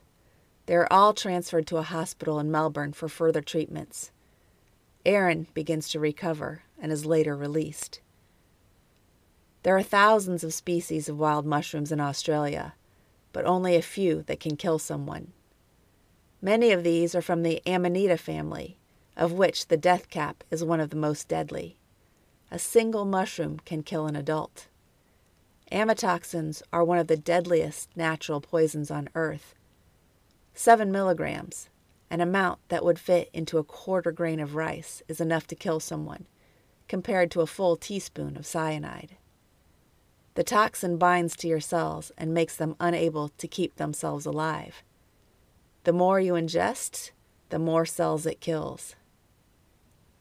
They 0.69 0.75
are 0.75 0.87
all 0.91 1.13
transferred 1.13 1.65
to 1.65 1.77
a 1.77 1.81
hospital 1.81 2.39
in 2.39 2.51
Melbourne 2.51 2.93
for 2.93 3.09
further 3.09 3.41
treatments. 3.41 4.11
Erin 5.03 5.47
begins 5.55 5.89
to 5.89 5.99
recover 5.99 6.61
and 6.79 6.91
is 6.91 7.07
later 7.07 7.35
released. 7.35 8.01
There 9.63 9.75
are 9.75 9.81
thousands 9.81 10.43
of 10.43 10.53
species 10.53 11.09
of 11.09 11.17
wild 11.17 11.43
mushrooms 11.47 11.91
in 11.91 11.99
Australia, 11.99 12.75
but 13.33 13.45
only 13.45 13.75
a 13.75 13.81
few 13.81 14.21
that 14.27 14.39
can 14.39 14.55
kill 14.55 14.77
someone. 14.77 15.33
Many 16.39 16.71
of 16.71 16.83
these 16.83 17.15
are 17.15 17.21
from 17.23 17.41
the 17.41 17.63
Amanita 17.65 18.17
family, 18.17 18.77
of 19.17 19.31
which 19.31 19.69
the 19.69 19.75
death 19.75 20.11
cap 20.11 20.43
is 20.51 20.63
one 20.63 20.79
of 20.79 20.91
the 20.91 20.95
most 20.95 21.27
deadly. 21.27 21.79
A 22.51 22.59
single 22.59 23.05
mushroom 23.05 23.59
can 23.65 23.81
kill 23.81 24.05
an 24.05 24.15
adult. 24.15 24.67
Amatoxins 25.71 26.61
are 26.71 26.83
one 26.83 26.99
of 26.99 27.07
the 27.07 27.17
deadliest 27.17 27.89
natural 27.97 28.39
poisons 28.39 28.91
on 28.91 29.09
earth. 29.15 29.55
Seven 30.61 30.91
milligrams, 30.91 31.69
an 32.09 32.19
amount 32.19 32.59
that 32.67 32.83
would 32.83 32.99
fit 32.99 33.29
into 33.31 33.59
a 33.59 33.63
quarter 33.63 34.11
grain 34.11 34.41
of 34.41 34.55
rice, 34.55 35.01
is 35.07 35.21
enough 35.21 35.47
to 35.47 35.55
kill 35.55 35.79
someone, 35.79 36.25
compared 36.89 37.31
to 37.31 37.39
a 37.39 37.47
full 37.47 37.77
teaspoon 37.77 38.35
of 38.35 38.45
cyanide. 38.45 39.15
The 40.35 40.43
toxin 40.43 40.97
binds 40.97 41.37
to 41.37 41.47
your 41.47 41.61
cells 41.61 42.11
and 42.17 42.33
makes 42.33 42.57
them 42.57 42.75
unable 42.77 43.29
to 43.29 43.47
keep 43.47 43.77
themselves 43.77 44.25
alive. 44.25 44.83
The 45.85 45.93
more 45.93 46.19
you 46.19 46.33
ingest, 46.33 47.11
the 47.51 47.57
more 47.57 47.85
cells 47.85 48.25
it 48.25 48.41
kills. 48.41 48.97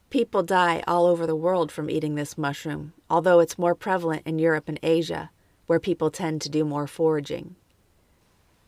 People 0.09 0.41
die 0.41 0.85
all 0.87 1.05
over 1.05 1.27
the 1.27 1.35
world 1.35 1.69
from 1.69 1.89
eating 1.89 2.15
this 2.15 2.37
mushroom, 2.37 2.93
although 3.09 3.41
it's 3.41 3.59
more 3.59 3.75
prevalent 3.75 4.21
in 4.25 4.39
Europe 4.39 4.69
and 4.69 4.79
Asia, 4.83 5.31
where 5.67 5.81
people 5.81 6.09
tend 6.09 6.41
to 6.43 6.49
do 6.49 6.63
more 6.63 6.87
foraging. 6.87 7.57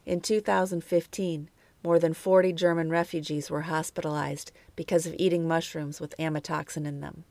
In 0.06 0.20
2015, 0.20 1.50
more 1.83 2.00
than 2.00 2.13
40 2.13 2.53
German 2.53 2.89
refugees 2.89 3.50
were 3.50 3.61
hospitalized 3.61 4.51
because 4.75 5.05
of 5.05 5.15
eating 5.17 5.47
mushrooms 5.47 6.00
with 6.00 6.17
amatoxin 6.17 6.85
in 6.85 7.01
them. 7.01 7.23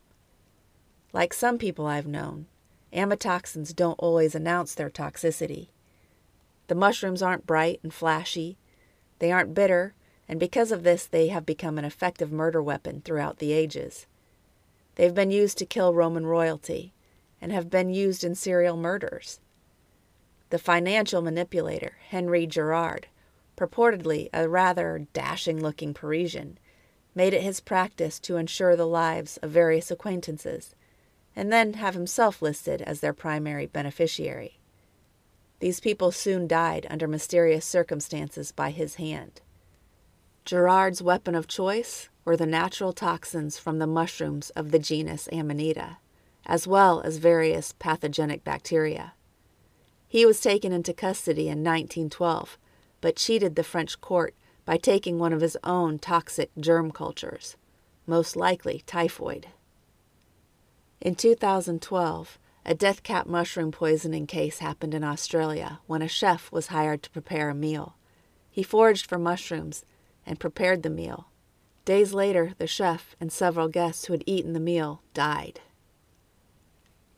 Like 1.13 1.33
some 1.33 1.59
people 1.59 1.87
I've 1.87 2.07
known, 2.07 2.47
amatoxins 2.93 3.75
don't 3.75 3.99
always 3.99 4.35
announce 4.35 4.75
their 4.75 4.91
toxicity. 4.91 5.69
The 6.67 6.75
mushrooms 6.75 7.23
aren't 7.23 7.47
bright 7.47 7.81
and 7.83 7.93
flashy, 7.93 8.59
they 9.19 9.31
aren't 9.31 9.55
bitter, 9.55 9.95
and 10.29 10.39
because 10.39 10.71
of 10.73 10.85
this, 10.85 11.07
they 11.07 11.29
have 11.29 11.45
become 11.45 11.79
an 11.79 11.85
effective 11.85 12.31
murder 12.31 12.63
weapon 12.63 13.03
throughout 13.05 13.39
the 13.39 13.53
ages. 13.53 14.07
They've 14.95 15.15
been 15.15 15.31
used 15.31 15.59
to 15.59 15.67
kill 15.67 15.95
Roman 15.95 16.27
royalty 16.27 16.93
and 17.41 17.53
have 17.53 17.71
been 17.71 17.91
used 17.91 18.23
in 18.23 18.35
serial 18.35 18.77
murders. 18.77 19.41
The 20.51 20.59
financial 20.59 21.23
manipulator, 21.23 21.97
Henry 22.09 22.47
Girard, 22.47 23.09
purportedly 23.61 24.31
a 24.33 24.49
rather 24.49 25.07
dashing 25.13 25.61
looking 25.61 25.93
Parisian, 25.93 26.59
made 27.15 27.35
it 27.35 27.43
his 27.43 27.61
practice 27.61 28.19
to 28.19 28.39
insure 28.39 28.75
the 28.75 28.87
lives 28.87 29.37
of 29.39 29.51
various 29.51 29.91
acquaintances 29.91 30.75
and 31.37 31.53
then 31.53 31.75
have 31.75 31.95
himself 31.95 32.41
listed 32.41 32.81
as 32.83 33.01
their 33.01 33.13
primary 33.13 33.67
beneficiary. 33.67 34.59
These 35.59 35.81
people 35.81 36.11
soon 36.11 36.49
died 36.49 36.87
under 36.89 37.07
mysterious 37.07 37.67
circumstances 37.67 38.51
by 38.51 38.71
his 38.71 38.95
hand. 38.95 39.43
Girard's 40.47 41.03
weapon 41.03 41.35
of 41.35 41.47
choice 41.47 42.09
were 42.25 42.37
the 42.37 42.47
natural 42.47 42.95
toxins 42.95 43.59
from 43.59 43.79
the 43.79 43.87
mushrooms 43.87 44.49
of 44.51 44.71
the 44.71 44.79
genus 44.79 45.29
Amanita, 45.31 45.99
as 46.47 46.67
well 46.67 47.03
as 47.03 47.19
various 47.19 47.75
pathogenic 47.79 48.43
bacteria. 48.43 49.13
He 50.09 50.25
was 50.25 50.41
taken 50.41 50.73
into 50.73 50.95
custody 50.95 51.43
in 51.43 51.63
1912, 51.63 52.59
but 53.01 53.17
cheated 53.17 53.57
the 53.57 53.63
French 53.63 54.01
court 54.01 54.35
by 54.65 54.77
taking 54.77 55.19
one 55.19 55.33
of 55.33 55.41
his 55.41 55.57
own 55.65 55.99
toxic 55.99 56.51
germ 56.59 56.91
cultures, 56.91 57.57
most 58.07 58.37
likely 58.37 58.83
typhoid. 58.87 59.49
In 61.01 61.15
2012, 61.15 62.39
a 62.65 62.75
death 62.75 63.03
cap 63.03 63.27
mushroom 63.27 63.73
poisoning 63.73 64.27
case 64.27 64.59
happened 64.59 64.95
in 64.95 65.03
Australia 65.03 65.81
when 65.87 66.03
a 66.03 66.09
chef 66.09 66.53
was 66.53 66.69
hired 66.69 67.03
to 67.03 67.11
prepare 67.11 67.49
a 67.49 67.55
meal. 67.55 67.97
He 68.51 68.63
foraged 68.63 69.09
for 69.09 69.19
mushrooms 69.19 69.85
and 70.27 70.39
prepared 70.39 70.83
the 70.83 70.91
meal. 70.91 71.29
Days 71.87 72.13
later, 72.13 72.53
the 72.59 72.67
chef 72.67 73.17
and 73.19 73.33
several 73.33 73.69
guests 73.69 74.05
who 74.05 74.13
had 74.13 74.25
eaten 74.27 74.53
the 74.53 74.61
meal 74.61 75.03
died. 75.15 75.61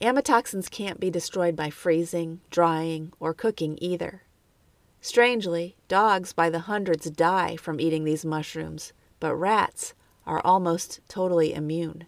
Amatoxins 0.00 0.70
can't 0.70 1.00
be 1.00 1.10
destroyed 1.10 1.54
by 1.54 1.70
freezing, 1.70 2.40
drying, 2.50 3.12
or 3.20 3.34
cooking 3.34 3.78
either. 3.80 4.22
Strangely, 5.04 5.74
dogs 5.88 6.32
by 6.32 6.48
the 6.48 6.60
hundreds 6.60 7.10
die 7.10 7.56
from 7.56 7.80
eating 7.80 8.04
these 8.04 8.24
mushrooms, 8.24 8.92
but 9.18 9.34
rats 9.34 9.94
are 10.24 10.40
almost 10.44 11.00
totally 11.08 11.52
immune. 11.52 12.06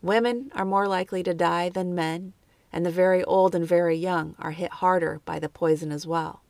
Women 0.00 0.50
are 0.54 0.64
more 0.64 0.88
likely 0.88 1.22
to 1.22 1.34
die 1.34 1.68
than 1.68 1.94
men, 1.94 2.32
and 2.72 2.86
the 2.86 2.90
very 2.90 3.22
old 3.24 3.54
and 3.54 3.66
very 3.66 3.96
young 3.96 4.34
are 4.38 4.52
hit 4.52 4.72
harder 4.72 5.20
by 5.26 5.38
the 5.38 5.50
poison 5.50 5.92
as 5.92 6.06
well. 6.06 6.42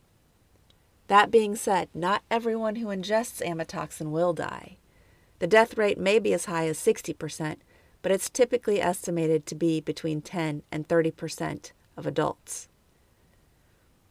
That 1.09 1.33
being 1.33 1.57
said, 1.57 1.89
not 1.93 2.23
everyone 2.31 2.77
who 2.77 2.87
ingests 2.87 3.45
amatoxin 3.45 4.13
will 4.13 4.33
die. 4.33 4.79
The 5.41 5.49
death 5.49 5.77
rate 5.77 5.99
may 5.99 6.21
be 6.21 6.33
as 6.33 6.45
high 6.45 6.69
as 6.69 6.79
60%, 6.79 7.57
but 8.03 8.13
it's 8.13 8.31
typically 8.31 8.81
estimated 8.81 9.47
to 9.47 9.57
be 9.57 9.81
between 9.81 10.23
10 10.23 10.63
and 10.71 10.87
30% 10.87 11.73
of 11.97 12.07
adults. 12.07 12.69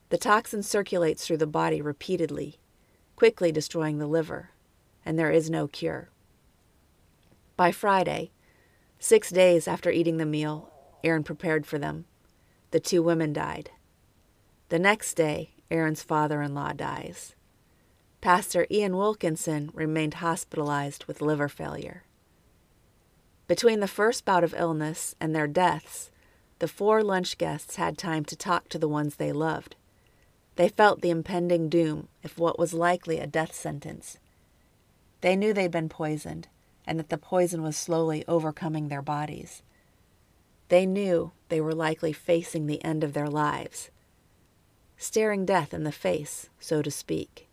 The 0.09 0.17
toxin 0.17 0.63
circulates 0.63 1.25
through 1.25 1.37
the 1.37 1.47
body 1.47 1.81
repeatedly, 1.81 2.57
quickly 3.15 3.51
destroying 3.51 3.99
the 3.99 4.07
liver, 4.07 4.49
and 5.05 5.17
there 5.17 5.31
is 5.31 5.49
no 5.49 5.67
cure. 5.67 6.09
By 7.55 7.71
Friday, 7.71 8.31
six 8.97 9.29
days 9.29 9.67
after 9.67 9.91
eating 9.91 10.17
the 10.17 10.25
meal 10.25 10.71
Erin 11.03 11.23
prepared 11.23 11.65
for 11.65 11.77
them, 11.77 12.05
the 12.71 12.79
two 12.79 13.03
women 13.03 13.33
died. 13.33 13.71
The 14.69 14.79
next 14.79 15.13
day, 15.13 15.51
Erin's 15.71 16.03
father 16.03 16.41
in 16.41 16.53
law 16.53 16.73
dies. 16.73 17.35
Pastor 18.21 18.65
Ian 18.69 18.97
Wilkinson 18.97 19.71
remained 19.73 20.15
hospitalized 20.15 21.05
with 21.05 21.21
liver 21.21 21.47
failure. 21.47 22.03
Between 23.47 23.79
the 23.79 23.87
first 23.87 24.25
bout 24.25 24.43
of 24.43 24.53
illness 24.57 25.15
and 25.19 25.35
their 25.35 25.47
deaths, 25.47 26.11
the 26.59 26.67
four 26.67 27.01
lunch 27.03 27.37
guests 27.37 27.77
had 27.77 27.97
time 27.97 28.25
to 28.25 28.35
talk 28.35 28.69
to 28.69 28.77
the 28.77 28.89
ones 28.89 29.15
they 29.15 29.31
loved. 29.31 29.75
They 30.59 30.67
felt 30.67 30.99
the 30.99 31.09
impending 31.09 31.69
doom 31.69 32.09
if 32.21 32.37
what 32.37 32.59
was 32.59 32.73
likely 32.73 33.17
a 33.17 33.25
death 33.25 33.55
sentence. 33.55 34.17
They 35.21 35.37
knew 35.37 35.53
they'd 35.53 35.71
been 35.71 35.87
poisoned 35.87 36.49
and 36.85 36.99
that 36.99 37.07
the 37.07 37.17
poison 37.17 37.63
was 37.63 37.77
slowly 37.77 38.25
overcoming 38.27 38.89
their 38.89 39.01
bodies. 39.01 39.63
They 40.67 40.85
knew 40.85 41.31
they 41.47 41.61
were 41.61 41.73
likely 41.73 42.11
facing 42.11 42.67
the 42.67 42.83
end 42.83 43.05
of 43.05 43.13
their 43.13 43.29
lives 43.29 43.89
staring 44.97 45.45
death 45.45 45.73
in 45.73 45.85
the 45.85 45.93
face, 45.93 46.49
so 46.59 46.81
to 46.81 46.91
speak. 46.91 47.47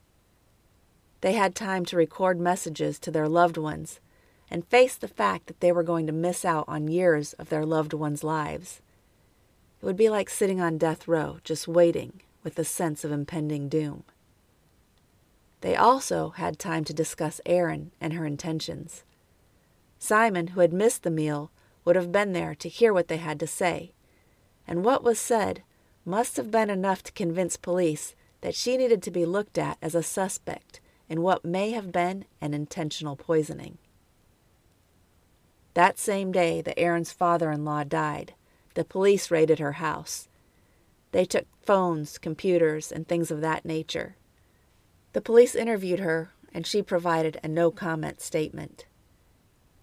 They 1.21 1.35
had 1.35 1.55
time 1.55 1.85
to 1.85 1.97
record 1.97 2.41
messages 2.41 2.99
to 2.99 3.13
their 3.13 3.29
loved 3.29 3.57
ones 3.57 4.01
and 4.51 4.67
face 4.67 4.97
the 4.97 5.07
fact 5.07 5.47
that 5.47 5.61
they 5.61 5.71
were 5.71 5.85
going 5.85 6.09
to 6.09 6.13
miss 6.13 6.45
out 6.45 6.65
on 6.67 6.89
years 6.89 7.35
of 7.35 7.51
their 7.51 7.65
loved 7.65 7.93
ones' 7.93 8.25
lives. 8.25 8.81
It 9.81 9.87
would 9.87 9.97
be 9.97 10.09
like 10.09 10.29
sitting 10.29 10.61
on 10.61 10.77
death 10.77 11.07
row, 11.07 11.39
just 11.45 11.69
waiting 11.69 12.21
with 12.47 12.61
a 12.61 12.65
sense 12.65 13.03
of 13.03 13.11
impending 13.11 13.69
doom. 13.69 14.05
They 15.63 15.75
also 15.75 16.29
had 16.29 16.61
time 16.61 16.85
to 16.85 16.95
discuss 16.95 17.41
Erin 17.45 17.91
and 18.01 18.13
her 18.13 18.25
intentions. 18.25 19.03
Simon, 19.99 20.47
who 20.49 20.61
had 20.61 20.73
missed 20.73 21.03
the 21.03 21.11
meal, 21.11 21.51
would 21.85 21.97
have 21.97 22.13
been 22.13 22.35
there 22.35 22.55
to 22.55 22.69
hear 22.69 22.93
what 22.93 23.09
they 23.09 23.17
had 23.17 23.41
to 23.41 23.49
say, 23.49 23.91
and 24.65 24.85
what 24.85 25.03
was 25.03 25.19
said 25.19 25.65
must 26.05 26.37
have 26.37 26.53
been 26.53 26.71
enough 26.71 27.03
to 27.03 27.13
convince 27.13 27.57
police 27.57 28.15
that 28.43 28.55
she 28.55 28.77
needed 28.77 29.03
to 29.03 29.11
be 29.11 29.27
looked 29.27 29.59
at 29.59 29.77
as 29.83 29.97
a 29.97 30.03
suspect 30.05 30.79
in 31.09 31.23
what 31.23 31.45
may 31.45 31.73
have 31.73 31.91
been 31.91 32.27
an 32.41 32.55
intentional 32.55 33.17
poisoning. 33.17 33.77
That 35.75 35.99
same 35.99 36.31
day 36.31 36.61
that 36.61 36.79
Erin's 36.79 37.11
father 37.11 37.51
in 37.51 37.65
law 37.65 37.83
died, 37.83 38.35
The 38.75 38.85
police 38.85 39.33
raided 39.33 39.59
her 39.59 39.73
house. 39.73 40.29
They 41.13 41.25
took 41.25 41.47
phones, 41.63 42.19
computers, 42.19 42.93
and 42.93 43.07
things 43.07 43.31
of 43.31 43.41
that 43.41 43.65
nature. 43.65 44.17
The 45.13 45.21
police 45.21 45.55
interviewed 45.55 46.01
her, 46.01 46.31
and 46.53 46.67
she 46.67 46.83
provided 46.83 47.41
a 47.43 47.49
no 47.49 47.71
comment 47.71 48.21
statement. 48.21 48.87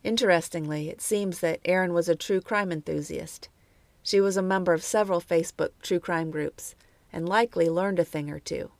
Interestingly, 0.03 0.89
it 0.89 1.01
seems 1.01 1.39
that 1.39 1.61
Erin 1.65 1.93
was 1.93 2.09
a 2.09 2.15
true 2.15 2.41
crime 2.41 2.71
enthusiast. 2.71 3.49
She 4.01 4.19
was 4.19 4.35
a 4.35 4.41
member 4.41 4.73
of 4.73 4.83
several 4.83 5.21
Facebook 5.21 5.71
true 5.81 5.99
crime 5.99 6.29
groups 6.29 6.75
and 7.11 7.29
likely 7.29 7.69
learned 7.69 7.99
a 7.99 8.03
thing 8.03 8.29
or 8.29 8.39
two. 8.39 8.71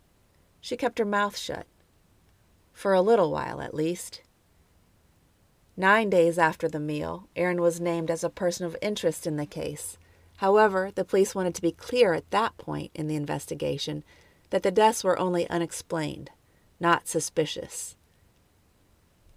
She 0.59 0.75
kept 0.75 0.99
her 0.99 1.05
mouth 1.05 1.37
shut. 1.37 1.65
For 2.73 2.93
a 2.93 3.01
little 3.01 3.31
while, 3.31 3.61
at 3.61 3.73
least. 3.73 4.21
Nine 5.77 6.09
days 6.09 6.37
after 6.37 6.67
the 6.67 6.79
meal, 6.79 7.29
Erin 7.35 7.61
was 7.61 7.79
named 7.79 8.11
as 8.11 8.23
a 8.23 8.29
person 8.29 8.65
of 8.65 8.75
interest 8.81 9.25
in 9.25 9.37
the 9.37 9.45
case. 9.45 9.97
However, 10.37 10.91
the 10.93 11.05
police 11.05 11.35
wanted 11.35 11.55
to 11.55 11.61
be 11.61 11.71
clear 11.71 12.13
at 12.13 12.29
that 12.31 12.57
point 12.57 12.91
in 12.93 13.07
the 13.07 13.15
investigation 13.15 14.03
that 14.49 14.63
the 14.63 14.71
deaths 14.71 15.03
were 15.03 15.17
only 15.17 15.49
unexplained, 15.49 16.31
not 16.79 17.07
suspicious. 17.07 17.95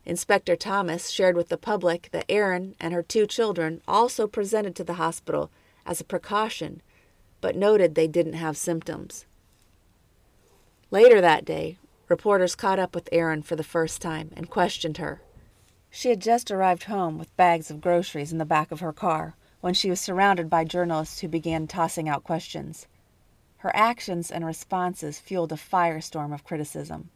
Inspector 0.04 0.54
Thomas 0.56 1.10
shared 1.10 1.36
with 1.36 1.48
the 1.48 1.56
public 1.56 2.08
that 2.12 2.26
Erin 2.28 2.76
and 2.78 2.94
her 2.94 3.02
two 3.02 3.26
children 3.26 3.82
also 3.88 4.26
presented 4.26 4.76
to 4.76 4.84
the 4.84 4.94
hospital 4.94 5.50
as 5.84 6.00
a 6.00 6.04
precaution, 6.04 6.80
but 7.40 7.56
noted 7.56 7.94
they 7.94 8.06
didn't 8.06 8.34
have 8.34 8.56
symptoms. 8.56 9.26
Later 10.90 11.20
that 11.20 11.44
day, 11.44 11.78
reporters 12.08 12.54
caught 12.54 12.78
up 12.78 12.94
with 12.94 13.08
Erin 13.10 13.42
for 13.42 13.56
the 13.56 13.64
first 13.64 14.00
time 14.00 14.30
and 14.36 14.48
questioned 14.48 14.98
her. 14.98 15.20
She 15.90 16.10
had 16.10 16.20
just 16.20 16.50
arrived 16.50 16.84
home 16.84 17.18
with 17.18 17.36
bags 17.36 17.70
of 17.70 17.80
groceries 17.80 18.30
in 18.30 18.38
the 18.38 18.44
back 18.44 18.70
of 18.70 18.80
her 18.80 18.92
car 18.92 19.34
when 19.66 19.74
she 19.74 19.90
was 19.90 19.98
surrounded 19.98 20.48
by 20.48 20.62
journalists 20.62 21.18
who 21.18 21.26
began 21.26 21.66
tossing 21.66 22.08
out 22.08 22.22
questions. 22.22 22.86
Her 23.56 23.72
actions 23.74 24.30
and 24.30 24.46
responses 24.46 25.18
fueled 25.18 25.50
a 25.50 25.56
firestorm 25.56 26.32
of 26.32 26.44
criticism. 26.44 27.10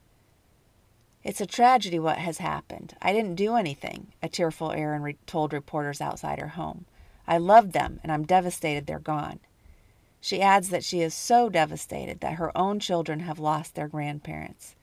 It's 1.23 1.41
a 1.41 1.47
tragedy 1.47 2.01
what 2.01 2.19
has 2.19 2.39
happened. 2.39 2.97
I 3.01 3.13
didn't 3.13 3.37
do 3.37 3.55
anything, 3.55 4.09
a 4.21 4.29
tearful 4.29 4.73
Erin 4.73 5.03
re- 5.03 5.17
told 5.27 5.53
reporters 5.53 6.01
outside 6.01 6.41
her 6.41 6.49
home. 6.49 6.87
I 7.25 7.39
loved 7.39 7.73
them, 7.73 8.01
and 8.03 8.11
I'm 8.11 8.27
devastated 8.27 8.89
they're 8.89 8.99
gone. 8.99 9.39
She 10.21 10.43
adds 10.43 10.71
that 10.71 10.83
she 10.83 11.03
is 11.03 11.15
so 11.15 11.51
devastated 11.51 12.19
that 12.19 12.35
her 12.35 12.51
own 12.59 12.81
children 12.81 13.21
have 13.21 13.39
lost 13.39 13.77
their 13.77 13.87
grandparents. 13.87 14.75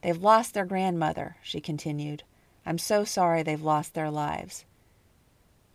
They've 0.00 0.16
lost 0.16 0.54
their 0.54 0.64
grandmother, 0.64 1.36
she 1.42 1.60
continued. 1.60 2.22
I'm 2.64 2.78
so 2.78 3.04
sorry 3.04 3.42
they've 3.42 3.60
lost 3.60 3.92
their 3.92 4.10
lives. 4.10 4.64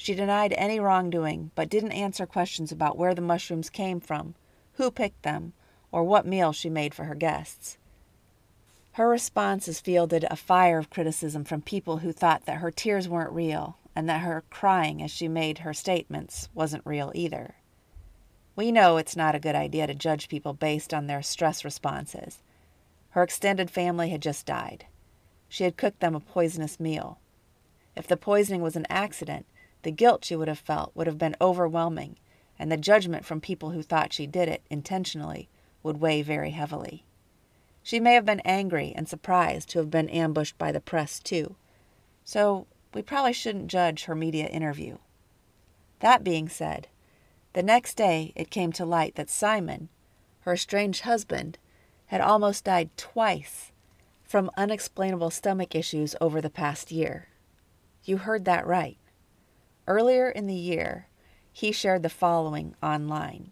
She 0.02 0.16
denied 0.16 0.54
any 0.54 0.80
wrongdoing, 0.80 1.52
but 1.56 1.68
didn't 1.68 1.92
answer 1.92 2.26
questions 2.26 2.72
about 2.72 2.98
where 2.98 3.14
the 3.14 3.22
mushrooms 3.22 3.70
came 3.70 4.00
from, 4.00 4.34
who 4.76 4.92
picked 4.92 5.24
them, 5.24 5.52
or 5.92 6.06
what 6.06 6.26
meal 6.26 6.54
she 6.54 6.70
made 6.70 6.94
for 6.96 7.04
her 7.04 7.16
guests. 7.16 7.78
Her 8.94 9.10
responses 9.10 9.82
fielded 9.82 10.24
a 10.24 10.38
fire 10.38 10.78
of 10.78 10.90
criticism 10.90 11.44
from 11.44 11.62
people 11.62 11.98
who 11.98 12.14
thought 12.14 12.46
that 12.46 12.60
her 12.60 12.72
tears 12.72 13.10
weren't 13.10 13.34
real 13.34 13.78
and 13.94 14.08
that 14.08 14.22
her 14.22 14.46
crying 14.50 15.04
as 15.04 15.12
she 15.12 15.28
made 15.28 15.60
her 15.60 15.74
statements 15.74 16.48
wasn't 16.54 16.86
real 16.86 17.12
either. 17.14 17.56
We 18.56 18.72
know 18.72 18.96
it's 18.96 19.18
not 19.18 19.36
a 19.36 19.40
good 19.40 19.56
idea 19.56 19.86
to 19.86 19.94
judge 19.94 20.30
people 20.30 20.54
based 20.54 20.94
on 20.94 21.08
their 21.08 21.22
stress 21.22 21.66
responses. 21.66 22.42
Her 23.10 23.24
extended 23.24 23.70
family 23.70 24.12
had 24.12 24.22
just 24.22 24.46
died. 24.46 24.86
She 25.50 25.66
had 25.66 25.76
cooked 25.76 26.00
them 26.00 26.16
a 26.16 26.22
poisonous 26.22 26.80
meal. 26.80 27.20
If 27.98 28.08
the 28.08 28.16
poisoning 28.16 28.62
was 28.62 28.78
an 28.78 28.88
accident, 28.90 29.46
the 29.84 29.92
guilt 29.92 30.26
she 30.26 30.36
would 30.36 30.48
have 30.48 30.60
felt 30.60 30.92
would 30.96 31.08
have 31.08 31.18
been 31.18 31.36
overwhelming, 31.40 32.18
and 32.58 32.72
the 32.72 32.78
judgment 32.78 33.26
from 33.26 33.40
people 33.40 33.72
who 33.72 33.82
thought 33.82 34.14
she 34.14 34.28
did 34.28 34.50
it 34.50 34.62
intentionally 34.70 35.50
would 35.84 36.02
weigh 36.02 36.22
very 36.22 36.52
heavily. 36.52 37.06
She 37.82 38.00
may 38.00 38.14
have 38.14 38.26
been 38.26 38.42
angry 38.42 38.94
and 38.96 39.08
surprised 39.08 39.70
to 39.70 39.80
have 39.80 39.90
been 39.90 40.10
ambushed 40.10 40.58
by 40.58 40.72
the 40.72 40.82
press, 40.82 41.20
too. 41.20 41.56
So 42.24 42.68
we 42.94 43.02
probably 43.02 43.34
shouldn't 43.34 43.68
judge 43.68 44.04
her 44.04 44.16
media 44.16 44.48
interview. 44.48 44.98
That 46.00 46.24
being 46.24 46.50
said, 46.50 46.88
the 47.54 47.64
next 47.64 47.96
day 47.96 48.34
it 48.36 48.52
came 48.52 48.72
to 48.74 48.86
light 48.86 49.16
that 49.16 49.30
Simon, 49.30 49.90
her 50.42 50.54
estranged 50.54 51.02
husband, 51.02 51.58
had 52.08 52.22
almost 52.22 52.66
died 52.66 52.90
twice 52.98 53.72
from 54.24 54.52
unexplainable 54.58 55.32
stomach 55.32 55.74
issues 55.74 56.16
over 56.22 56.42
the 56.42 56.50
past 56.50 56.92
year. 56.92 57.30
You 58.04 58.18
heard 58.18 58.46
that 58.46 58.68
right. 58.68 58.98
Earlier 59.90 60.30
in 60.30 60.46
the 60.46 60.54
year, 60.54 61.08
he 61.52 61.72
shared 61.72 62.04
the 62.04 62.10
following 62.10 62.76
online. 62.82 63.52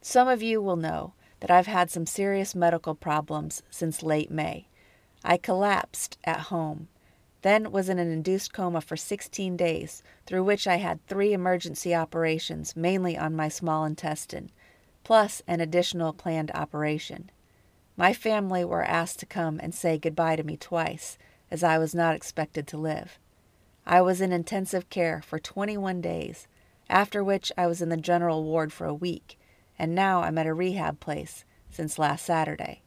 Some 0.00 0.28
of 0.28 0.40
you 0.40 0.62
will 0.62 0.76
know 0.76 1.14
that 1.40 1.50
I've 1.50 1.66
had 1.66 1.90
some 1.90 2.06
serious 2.06 2.54
medical 2.54 2.94
problems 2.94 3.64
since 3.68 4.04
late 4.04 4.30
May. 4.30 4.68
I 5.24 5.36
collapsed 5.36 6.16
at 6.22 6.52
home, 6.52 6.86
then 7.42 7.72
was 7.72 7.88
in 7.88 7.98
an 7.98 8.08
induced 8.08 8.52
coma 8.52 8.80
for 8.80 8.96
16 8.96 9.56
days, 9.56 10.00
through 10.26 10.44
which 10.44 10.68
I 10.68 10.76
had 10.76 11.04
three 11.08 11.32
emergency 11.32 11.92
operations, 11.92 12.76
mainly 12.76 13.18
on 13.18 13.34
my 13.34 13.48
small 13.48 13.84
intestine, 13.84 14.52
plus 15.02 15.42
an 15.48 15.60
additional 15.60 16.12
planned 16.12 16.52
operation. 16.52 17.32
My 17.96 18.12
family 18.12 18.64
were 18.64 18.84
asked 18.84 19.18
to 19.18 19.26
come 19.26 19.58
and 19.60 19.74
say 19.74 19.98
goodbye 19.98 20.36
to 20.36 20.44
me 20.44 20.56
twice, 20.56 21.18
as 21.50 21.64
I 21.64 21.78
was 21.78 21.96
not 21.96 22.14
expected 22.14 22.68
to 22.68 22.78
live. 22.78 23.18
I 23.86 24.00
was 24.00 24.20
in 24.20 24.32
intensive 24.32 24.90
care 24.90 25.22
for 25.22 25.38
21 25.38 26.00
days, 26.00 26.48
after 26.88 27.22
which 27.22 27.52
I 27.56 27.66
was 27.66 27.80
in 27.80 27.88
the 27.88 27.96
general 27.96 28.44
ward 28.44 28.72
for 28.72 28.86
a 28.86 28.94
week 28.94 29.38
and 29.78 29.94
now 29.94 30.22
I'm 30.22 30.38
at 30.38 30.46
a 30.46 30.54
rehab 30.54 31.00
place 31.00 31.44
since 31.70 31.98
last 31.98 32.24
Saturday. 32.24 32.82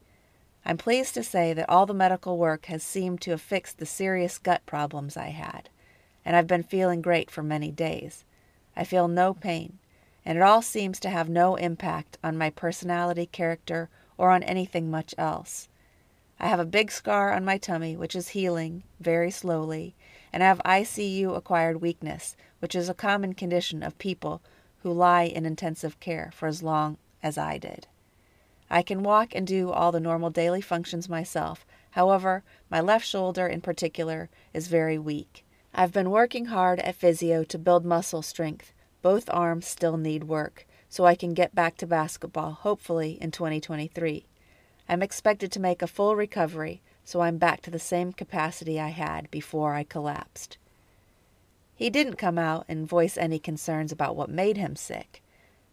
I'm 0.64 0.76
pleased 0.76 1.14
to 1.14 1.22
say 1.22 1.52
that 1.52 1.68
all 1.68 1.86
the 1.86 1.94
medical 1.94 2.36
work 2.36 2.66
has 2.66 2.82
seemed 2.82 3.20
to 3.22 3.30
have 3.30 3.40
fixed 3.40 3.78
the 3.78 3.86
serious 3.86 4.38
gut 4.38 4.64
problems 4.66 5.16
I 5.16 5.28
had, 5.28 5.68
and 6.24 6.36
I've 6.36 6.46
been 6.46 6.62
feeling 6.62 7.00
great 7.00 7.30
for 7.30 7.42
many 7.42 7.70
days. 7.70 8.24
I 8.76 8.84
feel 8.84 9.08
no 9.08 9.32
pain, 9.32 9.78
and 10.24 10.36
it 10.36 10.42
all 10.42 10.62
seems 10.62 11.00
to 11.00 11.10
have 11.10 11.28
no 11.28 11.56
impact 11.56 12.18
on 12.22 12.36
my 12.36 12.50
personality, 12.50 13.26
character, 13.26 13.88
or 14.18 14.30
on 14.30 14.42
anything 14.42 14.90
much 14.90 15.14
else. 15.16 15.68
I 16.38 16.48
have 16.48 16.60
a 16.60 16.64
big 16.64 16.90
scar 16.90 17.32
on 17.32 17.44
my 17.44 17.58
tummy, 17.58 17.96
which 17.96 18.14
is 18.16 18.28
healing 18.28 18.82
very 18.98 19.30
slowly, 19.30 19.94
and 20.32 20.42
have 20.42 20.60
ICU 20.64 21.36
acquired 21.36 21.80
weakness, 21.80 22.36
which 22.60 22.74
is 22.74 22.88
a 22.88 22.94
common 22.94 23.34
condition 23.34 23.82
of 23.82 23.98
people 23.98 24.40
who 24.82 24.92
lie 24.92 25.24
in 25.24 25.44
intensive 25.44 25.98
care 26.00 26.30
for 26.34 26.46
as 26.46 26.62
long 26.62 26.96
as 27.22 27.36
I 27.36 27.58
did. 27.58 27.86
I 28.70 28.82
can 28.82 29.02
walk 29.02 29.34
and 29.34 29.46
do 29.46 29.70
all 29.70 29.90
the 29.90 30.00
normal 30.00 30.30
daily 30.30 30.60
functions 30.60 31.08
myself. 31.08 31.66
However, 31.92 32.44
my 32.70 32.80
left 32.80 33.04
shoulder 33.04 33.46
in 33.46 33.60
particular 33.60 34.30
is 34.54 34.68
very 34.68 34.98
weak. 34.98 35.44
I've 35.74 35.92
been 35.92 36.10
working 36.10 36.46
hard 36.46 36.78
at 36.80 36.94
physio 36.94 37.42
to 37.44 37.58
build 37.58 37.84
muscle 37.84 38.22
strength. 38.22 38.72
Both 39.02 39.28
arms 39.32 39.66
still 39.66 39.96
need 39.96 40.24
work, 40.24 40.66
so 40.88 41.04
I 41.04 41.14
can 41.14 41.34
get 41.34 41.54
back 41.54 41.76
to 41.78 41.86
basketball, 41.86 42.52
hopefully 42.52 43.18
in 43.20 43.30
2023. 43.30 44.26
I'm 44.88 45.02
expected 45.02 45.50
to 45.52 45.60
make 45.60 45.82
a 45.82 45.86
full 45.86 46.16
recovery, 46.16 46.82
so 47.10 47.22
I'm 47.22 47.38
back 47.38 47.60
to 47.62 47.72
the 47.72 47.80
same 47.80 48.12
capacity 48.12 48.78
I 48.78 48.90
had 48.90 49.32
before 49.32 49.74
I 49.74 49.82
collapsed. 49.82 50.58
He 51.74 51.90
didn't 51.90 52.18
come 52.18 52.38
out 52.38 52.64
and 52.68 52.86
voice 52.88 53.16
any 53.16 53.40
concerns 53.40 53.90
about 53.90 54.14
what 54.14 54.30
made 54.30 54.56
him 54.56 54.76
sick, 54.76 55.20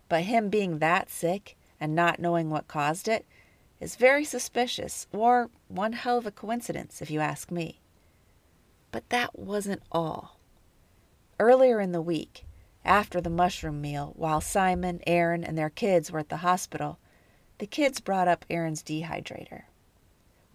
but 0.10 0.23
him 0.23 0.50
being 0.50 0.80
that 0.80 1.12
sick 1.12 1.56
and 1.80 1.93
not 1.93 2.17
knowing 2.17 2.50
what 2.50 2.67
caused 2.67 3.08
it 3.08 3.23
is 3.80 3.95
very 3.97 4.26
suspicious, 4.26 5.06
or 5.13 5.52
one 5.67 5.93
hell 5.93 6.17
of 6.17 6.26
a 6.26 6.32
coincidence, 6.32 7.04
if 7.04 7.12
you 7.12 7.19
ask 7.19 7.52
me. 7.52 7.82
But 8.91 9.08
that 9.10 9.38
wasn't 9.38 9.84
all. 9.91 10.39
Earlier 11.39 11.80
in 11.80 11.91
the 11.91 12.02
week, 12.02 12.45
after 12.84 13.21
the 13.21 13.30
mushroom 13.30 13.80
meal, 13.80 14.12
while 14.15 14.41
Simon, 14.41 15.02
Erin, 15.06 15.43
and 15.43 15.56
their 15.56 15.69
kids 15.69 16.12
were 16.12 16.17
at 16.17 16.30
the 16.30 16.38
hospital, 16.38 16.97
the 17.60 17.67
kids 17.67 18.00
brought 18.00 18.28
up 18.28 18.43
Erin's 18.50 18.82
dehydrator. 18.82 19.65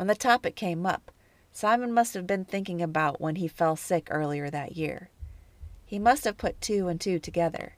When 0.02 0.08
the 0.08 0.16
topic 0.16 0.56
came 0.56 0.84
up, 0.84 1.12
Simon 1.52 1.92
must 1.92 2.14
have 2.14 2.26
been 2.26 2.44
thinking 2.44 2.82
about 2.82 3.20
when 3.20 3.36
he 3.36 3.46
fell 3.46 3.76
sick 3.76 4.08
earlier 4.10 4.50
that 4.50 4.76
year. 4.76 5.10
He 5.86 6.00
must 6.00 6.24
have 6.24 6.36
put 6.36 6.60
two 6.60 6.88
and 6.88 7.00
two 7.00 7.20
together, 7.20 7.76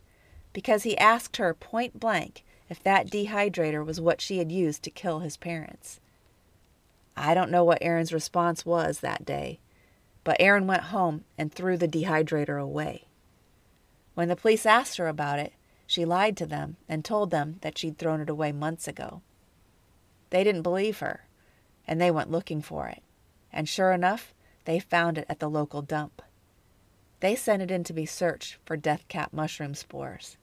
because 0.54 0.84
he 0.84 0.96
asked 0.96 1.37
her 1.37 1.52
point 1.52 2.00
blank 2.00 2.42
if 2.70 2.82
that 2.82 3.10
dehydrator 3.10 3.84
was 3.84 4.00
what 4.00 4.22
she 4.22 4.38
had 4.38 4.50
used 4.50 4.82
to 4.84 4.90
kill 4.90 5.18
his 5.18 5.37
parents. 5.37 6.00
I 7.14 7.34
don't 7.34 7.50
know 7.50 7.62
what 7.62 7.82
Erin's 7.82 8.10
response 8.10 8.64
was 8.64 9.00
that 9.00 9.26
day, 9.26 9.60
but 10.24 10.38
Aaron 10.40 10.66
went 10.66 10.84
home 10.84 11.24
and 11.37 11.52
threw 11.52 11.76
the 11.76 11.87
dehydrator 11.87 12.58
away. 12.58 13.04
When 14.14 14.28
the 14.28 14.34
police 14.34 14.64
asked 14.64 14.96
her 14.96 15.08
about 15.08 15.40
it, 15.40 15.52
she 15.87 16.06
lied 16.06 16.38
to 16.38 16.46
them 16.46 16.78
and 16.88 17.04
told 17.04 17.30
them 17.30 17.58
that 17.60 17.76
she'd 17.76 17.98
thrown 17.98 18.22
it 18.22 18.30
away 18.30 18.50
months 18.50 18.88
ago. 18.88 19.20
They 20.30 20.42
didn't 20.42 20.62
believe 20.62 21.00
her, 21.00 21.26
and 21.87 22.01
they 22.01 22.11
went 22.11 22.31
looking 22.31 22.62
for 22.62 22.88
it. 22.88 23.03
And 23.53 23.68
sure 23.68 23.92
enough, 23.92 24.35
they 24.64 24.79
found 24.79 25.18
it 25.18 25.27
at 25.29 25.38
the 25.38 25.51
local 25.51 25.83
dump. 25.83 26.23
They 27.20 27.37
sent 27.37 27.62
it 27.62 27.70
in 27.70 27.85
to 27.85 27.92
be 27.92 28.07
searched 28.07 28.59
for 28.64 28.77
death 28.77 29.07
cap 29.09 29.33
mushroom 29.33 29.75
spores. 29.75 30.37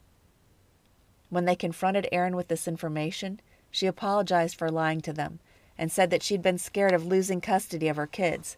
When 1.30 1.46
they 1.46 1.56
confronted 1.56 2.08
Erin 2.12 2.36
with 2.36 2.48
this 2.48 2.68
information, 2.68 3.40
she 3.70 3.88
apologized 3.88 4.58
for 4.58 4.70
lying 4.70 5.02
to 5.02 5.14
them 5.14 5.40
and 5.78 5.92
said 5.92 6.10
that 6.10 6.24
she'd 6.24 6.42
been 6.42 6.58
scared 6.58 6.94
of 6.94 7.06
losing 7.06 7.42
custody 7.42 7.88
of 7.88 7.98
her 7.98 8.08
kids. 8.08 8.58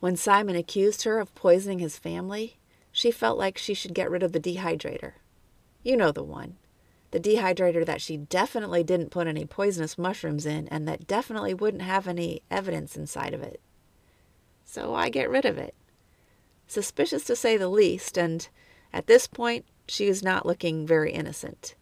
When 0.00 0.16
Simon 0.16 0.54
accused 0.54 1.02
her 1.04 1.18
of 1.18 1.34
poisoning 1.34 1.78
his 1.78 1.98
family, 1.98 2.58
she 2.92 3.10
felt 3.10 3.38
like 3.38 3.58
she 3.58 3.74
should 3.74 3.94
get 3.94 4.10
rid 4.10 4.22
of 4.22 4.32
the 4.32 4.40
dehydrator. 4.40 5.12
You 5.82 5.96
know 5.96 6.12
the 6.12 6.22
one. 6.22 6.56
The 7.10 7.20
dehydrator 7.20 7.86
that 7.86 8.02
she 8.02 8.16
definitely 8.16 8.84
didn't 8.84 9.10
put 9.10 9.26
any 9.26 9.46
poisonous 9.46 9.96
mushrooms 9.96 10.44
in 10.44 10.68
and 10.68 10.86
that 10.86 11.06
definitely 11.06 11.54
wouldn't 11.54 11.82
have 11.82 12.06
any 12.06 12.42
evidence 12.50 12.96
inside 12.96 13.32
of 13.32 13.42
it. 13.42 13.60
So 14.64 14.94
I 14.94 15.08
get 15.08 15.30
rid 15.30 15.46
of 15.46 15.56
it. 15.56 15.74
Suspicious 16.66 17.24
to 17.24 17.34
say 17.34 17.56
the 17.56 17.68
least, 17.68 18.18
and 18.18 18.46
at 18.92 19.06
this 19.06 19.26
point, 19.26 19.64
she 19.86 20.06
is 20.06 20.22
not 20.22 20.44
looking 20.44 20.86
very 20.86 21.12
innocent. 21.12 21.74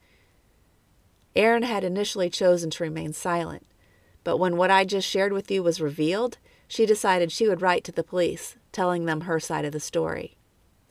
Erin 1.35 1.65
had 1.65 1.83
initially 1.83 2.31
chosen 2.31 2.71
to 2.71 2.85
remain 2.85 3.13
silent, 3.13 3.67
but 4.23 4.39
when 4.39 4.57
what 4.57 4.71
I 4.71 4.85
just 4.85 5.09
shared 5.09 5.33
with 5.33 5.51
you 5.51 5.63
was 5.63 5.81
revealed, 5.81 6.39
she 6.69 6.87
decided 6.87 7.33
she 7.33 7.49
would 7.49 7.63
write 7.63 7.83
to 7.85 7.93
the 7.93 8.05
police, 8.05 8.57
telling 8.71 9.05
them 9.05 9.23
her 9.23 9.41
side 9.41 9.65
of 9.65 9.73
the 9.73 9.81
story. 9.81 10.37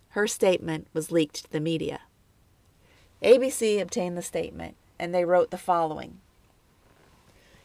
Her 0.10 0.28
statement 0.28 0.88
was 0.94 1.12
leaked 1.12 1.46
to 1.46 1.52
the 1.52 1.60
media. 1.60 2.02
ABC 3.24 3.82
obtained 3.82 4.18
the 4.18 4.22
statement, 4.22 4.76
and 5.00 5.14
they 5.14 5.26
wrote 5.26 5.52
the 5.52 5.58
following 5.58 6.20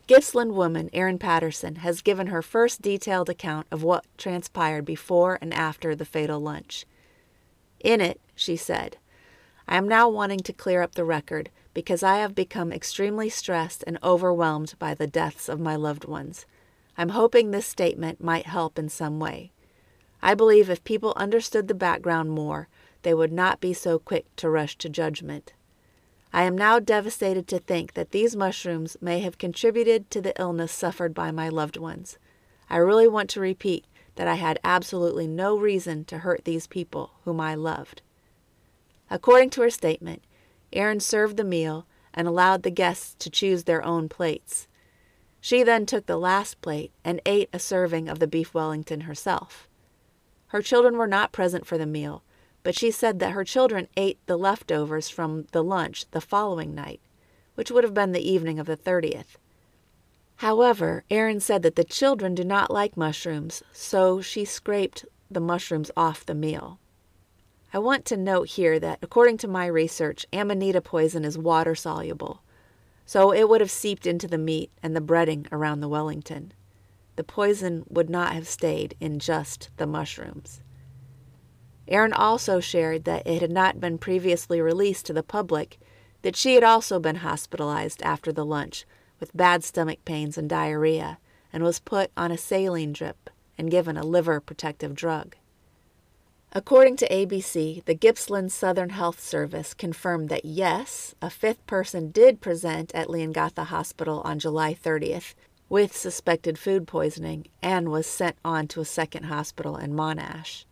Gippsland 0.07 0.57
woman 0.57 0.91
Erin 0.93 1.19
Patterson 1.19 1.77
has 1.77 2.03
given 2.03 2.27
her 2.29 2.43
first 2.43 2.83
detailed 2.83 3.29
account 3.29 3.69
of 3.71 3.85
what 3.85 4.05
transpired 4.19 4.85
before 4.85 5.39
and 5.41 5.55
after 5.55 5.95
the 5.95 6.05
fatal 6.05 6.41
lunch. 6.41 6.85
In 7.79 8.01
it, 8.01 8.21
she 8.35 8.57
said, 8.57 8.97
I 9.69 9.77
am 9.77 9.87
now 9.87 10.09
wanting 10.09 10.41
to 10.41 10.53
clear 10.53 10.83
up 10.83 10.97
the 10.97 11.05
record 11.05 11.49
because 11.75 12.03
I 12.03 12.17
have 12.17 12.35
become 12.35 12.73
extremely 12.73 13.29
stressed 13.29 13.85
and 13.87 13.99
overwhelmed 14.03 14.75
by 14.81 14.95
the 14.95 15.07
deaths 15.07 15.49
of 15.49 15.61
my 15.61 15.77
loved 15.77 16.05
ones. 16.05 16.45
I'm 16.99 17.11
hoping 17.11 17.53
this 17.53 17.67
statement 17.67 18.21
might 18.21 18.47
help 18.47 18.81
in 18.81 18.89
some 18.89 19.21
way. 19.21 19.53
I 20.21 20.35
believe 20.35 20.69
if 20.69 20.83
people 20.83 21.13
understood 21.17 21.69
the 21.69 21.75
background 21.75 22.31
more, 22.31 22.69
they 23.03 23.15
would 23.15 23.33
not 23.33 23.61
be 23.61 23.73
so 23.73 23.99
quick 23.99 24.27
to 24.37 24.51
rush 24.51 24.77
to 24.79 24.89
judgment. 24.89 25.53
I 26.33 26.45
am 26.45 26.57
now 26.57 26.79
devastated 26.79 27.49
to 27.49 27.59
think 27.59 27.95
that 27.95 28.13
these 28.13 28.37
mushrooms 28.37 28.97
may 29.01 29.21
have 29.21 29.39
contributed 29.39 30.11
to 30.11 30.21
the 30.21 30.39
illness 30.41 30.71
suffered 30.71 31.13
by 31.13 31.31
my 31.31 31.49
loved 31.49 31.77
ones. 31.77 32.19
I 32.69 32.77
really 32.77 33.09
want 33.09 33.29
to 33.31 33.41
repeat 33.41 33.85
that 34.15 34.29
I 34.29 34.35
had 34.35 34.61
absolutely 34.63 35.27
no 35.27 35.57
reason 35.57 36.05
to 36.05 36.19
hurt 36.19 36.45
these 36.45 36.67
people 36.67 37.13
whom 37.25 37.41
I 37.41 37.55
loved. 37.55 38.03
According 39.11 39.51
to 39.51 39.63
her 39.63 39.71
statement, 39.71 40.23
Erin 40.73 41.01
served 41.01 41.37
the 41.37 41.45
meal 41.45 41.87
and 42.15 42.29
allowed 42.29 42.63
the 42.63 42.71
guests 42.71 43.17
to 43.19 43.31
choose 43.31 43.65
their 43.65 43.85
own 43.85 44.09
plates. 44.09 44.69
She 45.41 45.63
then 45.63 45.87
took 45.87 46.07
the 46.07 46.17
last 46.17 46.61
plate 46.61 46.93
and 47.05 47.21
ate 47.27 47.49
a 47.53 47.59
serving 47.59 48.09
of 48.09 48.19
the 48.19 48.27
beef 48.27 48.55
Wellington 48.55 49.03
herself. 49.03 49.69
Her 50.49 50.63
children 50.63 50.97
were 50.97 51.07
not 51.07 51.33
present 51.33 51.67
for 51.67 51.79
the 51.79 51.87
meal, 51.87 52.23
but 52.63 52.77
she 52.77 52.91
said 52.91 53.19
that 53.19 53.33
her 53.33 53.45
children 53.45 53.89
ate 53.97 54.19
the 54.27 54.37
leftovers 54.37 55.09
from 55.09 55.47
the 55.53 55.63
lunch 55.63 56.07
the 56.11 56.21
following 56.21 56.75
night, 56.75 57.01
which 57.55 57.71
would 57.71 57.85
have 57.85 57.95
been 57.95 58.13
the 58.13 58.31
evening 58.31 58.59
of 58.59 58.67
the 58.67 58.77
30th. 58.77 59.37
However, 60.37 61.05
Erin 61.11 61.41
said 61.41 61.63
that 61.63 61.77
the 61.77 61.85
children 61.85 62.35
do 62.35 62.45
not 62.45 62.71
like 62.71 62.97
mushrooms, 62.97 63.63
so 63.73 64.21
she 64.21 64.45
scraped 64.45 65.05
the 65.31 65.41
mushrooms 65.41 65.91
off 65.97 66.25
the 66.25 66.35
meal. 66.35 66.79
I 67.73 67.79
want 67.79 68.05
to 68.07 68.17
note 68.17 68.49
here 68.49 68.81
that, 68.81 68.99
according 69.03 69.37
to 69.39 69.49
my 69.49 69.67
research, 69.67 70.27
amanita 70.33 70.81
poison 70.81 71.25
is 71.25 71.39
water 71.39 71.75
soluble, 71.75 72.43
so 73.07 73.33
it 73.33 73.49
would 73.49 73.61
have 73.61 73.71
seeped 73.71 74.07
into 74.07 74.27
the 74.27 74.39
meat 74.39 74.71
and 74.83 74.97
the 74.97 75.01
breading 75.01 75.47
around 75.53 75.81
the 75.81 75.89
Wellington. 75.89 76.53
The 77.17 77.25
poison 77.25 77.85
would 77.89 78.09
not 78.09 78.33
have 78.33 78.49
stayed 78.49 78.97
in 78.99 79.19
just 79.19 79.71
the 79.77 79.87
mushrooms. 79.87 80.63
Erin 81.91 82.13
also 82.13 82.61
shared 82.61 83.05
that 83.05 83.27
it 83.27 83.43
had 83.43 83.51
not 83.51 83.81
been 83.81 83.99
previously 83.99 84.61
released 84.61 85.07
to 85.07 85.13
the 85.13 85.23
public 85.23 85.79
that 86.23 86.37
she 86.37 86.55
had 86.55 86.63
also 86.63 87.01
been 87.01 87.17
hospitalized 87.17 88.03
after 88.03 88.33
the 88.33 88.45
lunch 88.45 88.85
with 89.19 89.37
bad 89.37 89.65
stomach 89.65 89.99
pains 90.05 90.39
and 90.39 90.49
diarrhea 90.49 91.19
and 91.53 91.65
was 91.65 91.81
put 91.81 92.11
on 92.17 92.31
a 92.31 92.39
saline 92.39 92.93
drip 92.93 93.29
and 93.59 93.71
given 93.71 93.97
a 93.97 94.05
liver 94.05 94.41
protective 94.41 94.95
drug. 94.95 95.37
According 96.53 96.97
to 96.97 97.09
ABC, 97.09 97.85
the 97.85 97.95
Gippsland 97.95 98.51
Southern 98.51 98.91
Health 98.91 99.21
Service 99.21 99.75
confirmed 99.75 100.29
that 100.31 100.45
yes, 100.45 101.15
a 101.23 101.31
fifth 101.31 101.65
person 101.67 102.11
did 102.11 102.41
present 102.41 102.93
at 102.95 103.09
Leongatha 103.09 103.67
Hospital 103.67 104.21
on 104.25 104.39
July 104.39 104.75
30th 104.75 105.35
with 105.69 105.97
suspected 105.97 106.59
food 106.59 106.89
poisoning 106.89 107.47
and 107.63 107.91
was 107.91 108.07
sent 108.07 108.37
on 108.45 108.67
to 108.69 108.81
a 108.81 108.85
second 108.85 109.25
hospital 109.25 109.77
in 109.77 109.93
Monash. 109.93 110.65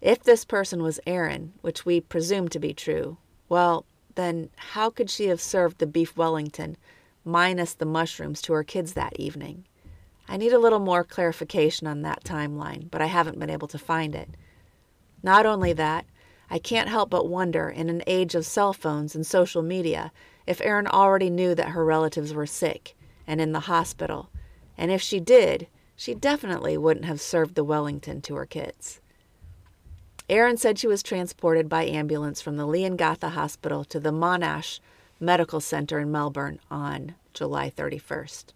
If 0.00 0.22
this 0.22 0.44
person 0.46 0.82
was 0.82 0.98
Erin, 1.06 1.52
which 1.60 1.84
we 1.84 2.00
presume 2.00 2.48
to 2.48 2.58
be 2.58 2.72
true, 2.72 3.18
well, 3.48 3.84
then 4.14 4.48
how 4.56 4.88
could 4.88 5.10
she 5.10 5.26
have 5.26 5.40
served 5.40 5.78
the 5.78 5.86
beef 5.86 6.16
Wellington 6.16 6.76
minus 7.24 7.74
the 7.74 7.84
mushrooms 7.84 8.40
to 8.42 8.54
her 8.54 8.64
kids 8.64 8.94
that 8.94 9.18
evening? 9.18 9.66
I 10.26 10.38
need 10.38 10.52
a 10.52 10.58
little 10.58 10.78
more 10.78 11.04
clarification 11.04 11.86
on 11.86 12.02
that 12.02 12.24
timeline, 12.24 12.90
but 12.90 13.02
I 13.02 13.06
haven't 13.06 13.38
been 13.38 13.50
able 13.50 13.68
to 13.68 13.78
find 13.78 14.14
it. 14.14 14.30
Not 15.22 15.44
only 15.44 15.74
that, 15.74 16.06
I 16.48 16.58
can't 16.58 16.88
help 16.88 17.10
but 17.10 17.28
wonder, 17.28 17.68
in 17.68 17.90
an 17.90 18.02
age 18.06 18.34
of 18.34 18.46
cell 18.46 18.72
phones 18.72 19.14
and 19.14 19.26
social 19.26 19.62
media, 19.62 20.12
if 20.46 20.60
Erin 20.62 20.86
already 20.86 21.28
knew 21.28 21.54
that 21.54 21.70
her 21.70 21.84
relatives 21.84 22.32
were 22.32 22.46
sick 22.46 22.96
and 23.26 23.40
in 23.40 23.52
the 23.52 23.60
hospital, 23.60 24.30
and 24.78 24.90
if 24.90 25.02
she 25.02 25.20
did, 25.20 25.68
she 25.94 26.14
definitely 26.14 26.78
wouldn't 26.78 27.04
have 27.04 27.20
served 27.20 27.54
the 27.54 27.64
Wellington 27.64 28.22
to 28.22 28.34
her 28.36 28.46
kids. 28.46 29.00
Erin 30.30 30.56
said 30.56 30.78
she 30.78 30.86
was 30.86 31.02
transported 31.02 31.68
by 31.68 31.84
ambulance 31.84 32.40
from 32.40 32.56
the 32.56 32.66
Leongatha 32.66 33.30
Hospital 33.30 33.84
to 33.86 33.98
the 33.98 34.12
Monash 34.12 34.78
Medical 35.18 35.58
Center 35.60 35.98
in 35.98 36.12
Melbourne 36.12 36.60
on 36.70 37.16
July 37.34 37.68
31st. 37.76 38.52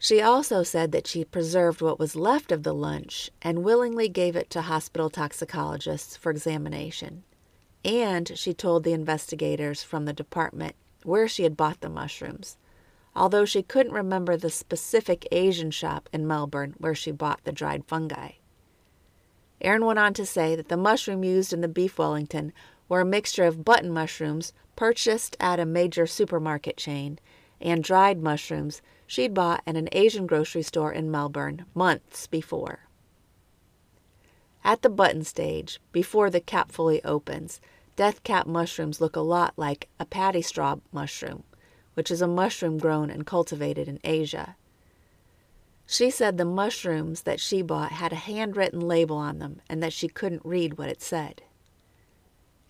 She 0.00 0.20
also 0.20 0.64
said 0.64 0.90
that 0.90 1.06
she 1.06 1.24
preserved 1.24 1.80
what 1.80 2.00
was 2.00 2.16
left 2.16 2.50
of 2.50 2.64
the 2.64 2.74
lunch 2.74 3.30
and 3.40 3.62
willingly 3.62 4.08
gave 4.08 4.34
it 4.34 4.50
to 4.50 4.62
hospital 4.62 5.08
toxicologists 5.08 6.16
for 6.16 6.32
examination. 6.32 7.22
And 7.84 8.36
she 8.36 8.52
told 8.52 8.82
the 8.82 8.94
investigators 8.94 9.84
from 9.84 10.06
the 10.06 10.12
department 10.12 10.74
where 11.04 11.28
she 11.28 11.44
had 11.44 11.56
bought 11.56 11.82
the 11.82 11.88
mushrooms, 11.88 12.56
although 13.14 13.44
she 13.44 13.62
couldn't 13.62 13.92
remember 13.92 14.36
the 14.36 14.50
specific 14.50 15.24
Asian 15.30 15.70
shop 15.70 16.08
in 16.12 16.26
Melbourne 16.26 16.74
where 16.78 16.96
she 16.96 17.12
bought 17.12 17.44
the 17.44 17.52
dried 17.52 17.84
fungi. 17.84 18.32
Erin 19.62 19.86
went 19.86 19.98
on 19.98 20.12
to 20.14 20.26
say 20.26 20.56
that 20.56 20.68
the 20.68 20.76
mushroom 20.76 21.22
used 21.22 21.52
in 21.52 21.60
the 21.60 21.68
beef 21.68 21.96
Wellington 21.96 22.52
were 22.88 23.00
a 23.00 23.06
mixture 23.06 23.44
of 23.44 23.64
button 23.64 23.90
mushrooms 23.90 24.52
purchased 24.76 25.36
at 25.38 25.60
a 25.60 25.64
major 25.64 26.06
supermarket 26.06 26.76
chain 26.76 27.18
and 27.60 27.84
dried 27.84 28.20
mushrooms 28.20 28.82
she'd 29.06 29.32
bought 29.32 29.62
at 29.66 29.76
an 29.76 29.88
Asian 29.92 30.26
grocery 30.26 30.62
store 30.62 30.92
in 30.92 31.10
Melbourne 31.10 31.64
months 31.74 32.26
before. 32.26 32.80
At 34.64 34.82
the 34.82 34.90
button 34.90 35.24
stage, 35.24 35.80
before 35.92 36.28
the 36.28 36.40
cap 36.40 36.72
fully 36.72 37.02
opens, 37.04 37.60
death 37.94 38.22
cap 38.24 38.46
mushrooms 38.46 39.00
look 39.00 39.16
a 39.16 39.20
lot 39.20 39.54
like 39.56 39.88
a 40.00 40.04
paddy 40.04 40.42
straw 40.42 40.76
mushroom, 40.92 41.44
which 41.94 42.10
is 42.10 42.22
a 42.22 42.28
mushroom 42.28 42.78
grown 42.78 43.10
and 43.10 43.26
cultivated 43.26 43.86
in 43.86 44.00
Asia. 44.02 44.56
She 45.92 46.08
said 46.08 46.38
the 46.38 46.46
mushrooms 46.46 47.24
that 47.24 47.38
she 47.38 47.60
bought 47.60 47.92
had 47.92 48.14
a 48.14 48.16
handwritten 48.16 48.80
label 48.80 49.16
on 49.18 49.40
them 49.40 49.60
and 49.68 49.82
that 49.82 49.92
she 49.92 50.08
couldn't 50.08 50.40
read 50.42 50.78
what 50.78 50.88
it 50.88 51.02
said. 51.02 51.42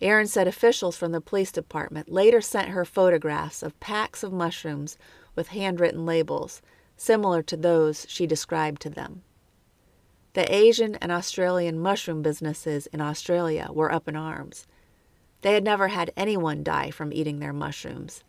Erin 0.01 0.27
said 0.27 0.45
officials 0.45 0.97
from 0.97 1.13
the 1.13 1.21
police 1.21 1.49
department 1.49 2.11
later 2.11 2.41
sent 2.41 2.67
her 2.67 2.83
photographs 2.83 3.63
of 3.63 3.79
packs 3.79 4.23
of 4.23 4.33
mushrooms 4.33 4.97
with 5.35 5.47
handwritten 5.47 6.05
labels, 6.05 6.61
similar 6.97 7.41
to 7.43 7.55
those 7.55 8.05
she 8.09 8.27
described 8.27 8.81
to 8.81 8.89
them. 8.89 9.21
The 10.33 10.53
Asian 10.53 10.95
and 10.95 11.09
Australian 11.09 11.79
mushroom 11.79 12.23
businesses 12.23 12.87
in 12.87 12.99
Australia 12.99 13.69
were 13.71 13.93
up 13.93 14.09
in 14.09 14.17
arms. 14.17 14.67
They 15.43 15.53
had 15.53 15.63
never 15.63 15.87
had 15.87 16.11
anyone 16.17 16.61
die 16.61 16.91
from 16.91 17.13
eating 17.13 17.39
their 17.39 17.53
mushrooms. 17.53 18.21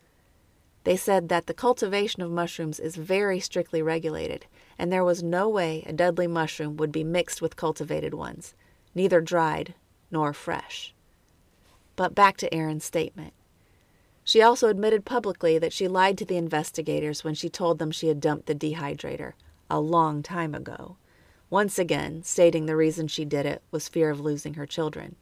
They 0.85 0.95
said 0.95 1.29
that 1.29 1.47
the 1.47 1.53
cultivation 1.53 2.21
of 2.21 2.31
mushrooms 2.31 2.79
is 2.79 2.95
very 2.95 3.39
strictly 3.39 3.81
regulated, 3.81 4.45
and 4.77 4.93
there 4.93 5.03
was 5.03 5.23
no 5.23 5.49
way 5.49 5.83
a 5.87 5.93
deadly 5.93 6.27
mushroom 6.27 6.77
would 6.77 6.91
be 6.91 7.03
mixed 7.03 7.41
with 7.41 7.55
cultivated 7.55 8.13
ones, 8.13 8.53
neither 8.93 9.19
dried 9.19 9.73
nor 10.11 10.31
fresh. 10.31 10.93
But 11.95 12.13
back 12.13 12.37
to 12.37 12.53
Erin's 12.53 12.85
statement. 12.85 13.33
She 14.23 14.43
also 14.43 14.69
admitted 14.69 15.05
publicly 15.05 15.57
that 15.57 15.73
she 15.73 15.87
lied 15.87 16.19
to 16.19 16.25
the 16.25 16.37
investigators 16.37 17.23
when 17.23 17.33
she 17.33 17.49
told 17.49 17.79
them 17.79 17.89
she 17.91 18.07
had 18.07 18.19
dumped 18.19 18.45
the 18.45 18.55
dehydrator 18.55 19.33
a 19.71 19.79
long 19.79 20.21
time 20.21 20.53
ago, 20.53 20.97
once 21.49 21.79
again 21.79 22.21
stating 22.21 22.67
the 22.67 22.75
reason 22.75 23.07
she 23.07 23.25
did 23.25 23.47
it 23.47 23.63
was 23.71 23.87
fear 23.87 24.11
of 24.11 24.19
losing 24.19 24.53
her 24.53 24.67
children. 24.67 25.15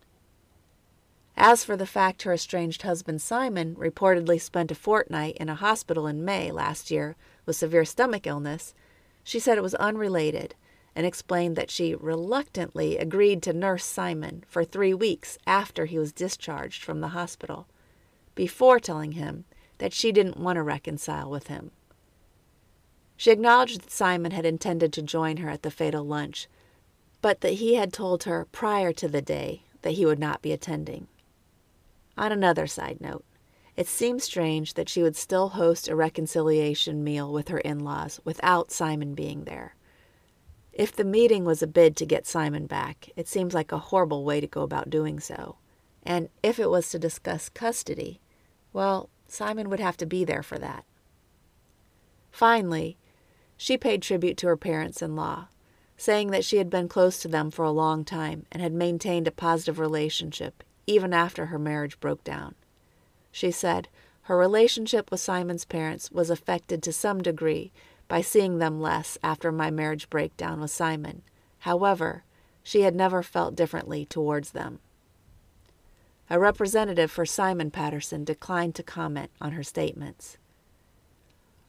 As 1.36 1.64
for 1.64 1.76
the 1.76 1.88
fact 1.88 2.24
her 2.24 2.34
estranged 2.34 2.84
husband 2.84 3.22
Simon 3.22 3.76
reportedly 3.76 4.40
spent 4.40 4.72
a 4.72 4.76
fortnight 4.76 5.36
in 5.38 5.50
a 5.50 5.56
hospital 5.56 6.08
in 6.08 6.24
May 6.24 6.52
last 6.52 6.92
year 6.92 7.16
with 7.46 7.56
severe 7.56 7.86
stomach 7.86 8.28
illness, 8.28 8.74
she 9.24 9.40
said 9.40 9.58
it 9.58 9.64
was 9.64 9.76
unrelated 9.76 10.56
and 10.96 11.06
explained 11.06 11.56
that 11.56 11.72
she 11.72 11.96
reluctantly 11.96 12.98
agreed 12.98 13.42
to 13.44 13.54
nurse 13.54 13.84
Simon 13.84 14.44
for 14.48 14.64
three 14.64 14.94
weeks 14.94 15.38
after 15.48 15.86
he 15.86 15.98
was 15.98 16.12
discharged 16.12 16.84
from 16.84 17.02
the 17.02 17.10
hospital, 17.10 17.68
before 18.36 18.80
telling 18.80 19.14
him 19.14 19.46
that 19.80 19.94
she 19.94 20.12
didn't 20.12 20.38
want 20.38 20.58
to 20.58 20.64
reconcile 20.64 21.30
with 21.30 21.48
him. 21.48 21.72
She 23.18 23.32
acknowledged 23.32 23.82
that 23.82 23.92
Simon 23.92 24.32
had 24.32 24.46
intended 24.46 24.94
to 24.94 25.02
join 25.02 25.38
her 25.38 25.50
at 25.50 25.64
the 25.64 25.72
fatal 25.72 26.06
lunch, 26.06 26.48
but 27.22 27.42
that 27.42 27.54
he 27.54 27.76
had 27.76 27.92
told 27.92 28.24
her 28.24 28.46
prior 28.52 28.94
to 28.94 29.08
the 29.08 29.22
day 29.22 29.64
that 29.82 29.92
he 29.92 30.06
would 30.06 30.20
not 30.20 30.42
be 30.42 30.52
attending. 30.52 31.08
On 32.18 32.32
another 32.32 32.68
side 32.68 33.02
note, 33.02 33.26
it 33.76 33.88
seems 33.88 34.24
strange 34.24 34.76
that 34.76 34.88
she 34.88 35.02
would 35.02 35.16
still 35.16 35.50
host 35.50 35.88
a 35.88 35.96
reconciliation 35.96 37.04
meal 37.04 37.32
with 37.34 37.48
her 37.48 37.58
in 37.58 37.80
laws 37.80 38.20
without 38.24 38.72
Simon 38.72 39.16
being 39.16 39.46
there. 39.46 39.76
If 40.72 40.96
the 40.96 41.04
meeting 41.04 41.44
was 41.44 41.64
a 41.64 41.68
bid 41.68 41.96
to 41.98 42.06
get 42.06 42.28
Simon 42.28 42.68
back, 42.68 43.10
it 43.16 43.28
seems 43.28 43.54
like 43.54 43.72
a 43.72 43.78
horrible 43.78 44.24
way 44.24 44.40
to 44.42 44.48
go 44.48 44.62
about 44.62 44.90
doing 44.90 45.20
so. 45.20 45.58
And 46.04 46.30
if 46.44 46.60
it 46.60 46.70
was 46.70 46.90
to 46.90 47.00
discuss 47.00 47.50
custody, 47.50 48.22
well, 48.74 49.10
Simon 49.28 49.70
would 49.70 49.80
have 49.80 49.98
to 49.98 50.06
be 50.06 50.24
there 50.24 50.44
for 50.44 50.60
that. 50.60 50.86
Finally, 52.32 52.98
she 53.58 53.78
paid 53.78 54.02
tribute 54.02 54.38
to 54.38 54.48
her 54.48 54.58
parents 54.58 55.02
in 55.02 55.16
law, 55.16 55.48
saying 55.98 56.32
that 56.32 56.46
she 56.46 56.58
had 56.58 56.70
been 56.70 56.88
close 56.88 57.20
to 57.22 57.28
them 57.28 57.50
for 57.50 57.64
a 57.66 57.72
long 57.72 58.04
time 58.04 58.46
and 58.52 58.62
had 58.62 58.74
maintained 58.74 59.28
a 59.28 59.32
positive 59.32 59.80
relationship 59.80 60.64
even 60.88 61.14
after 61.14 61.48
her 61.48 61.60
marriage 61.60 62.00
broke 62.00 62.24
down. 62.24 62.56
She 63.32 63.52
said 63.52 63.88
her 64.24 64.38
relationship 64.38 65.12
with 65.12 65.20
Simon's 65.20 65.66
parents 65.66 66.12
was 66.12 66.30
affected 66.30 66.82
to 66.84 66.94
some 66.94 67.22
degree 67.22 67.72
by 68.08 68.22
seeing 68.22 68.60
them 68.60 68.80
less 68.80 69.18
after 69.24 69.52
my 69.52 69.70
marriage 69.72 70.10
breakdown 70.10 70.62
with 70.62 70.72
Simon. 70.72 71.24
However, 71.60 72.24
she 72.62 72.82
had 72.82 72.96
never 72.96 73.22
felt 73.22 73.56
differently 73.56 74.06
towards 74.06 74.52
them. 74.52 74.80
A 76.30 76.40
representative 76.40 77.12
for 77.12 77.26
Simon 77.26 77.70
Patterson 77.70 78.24
declined 78.24 78.76
to 78.76 78.84
comment 78.84 79.30
on 79.42 79.52
her 79.52 79.64
statements. 79.64 80.38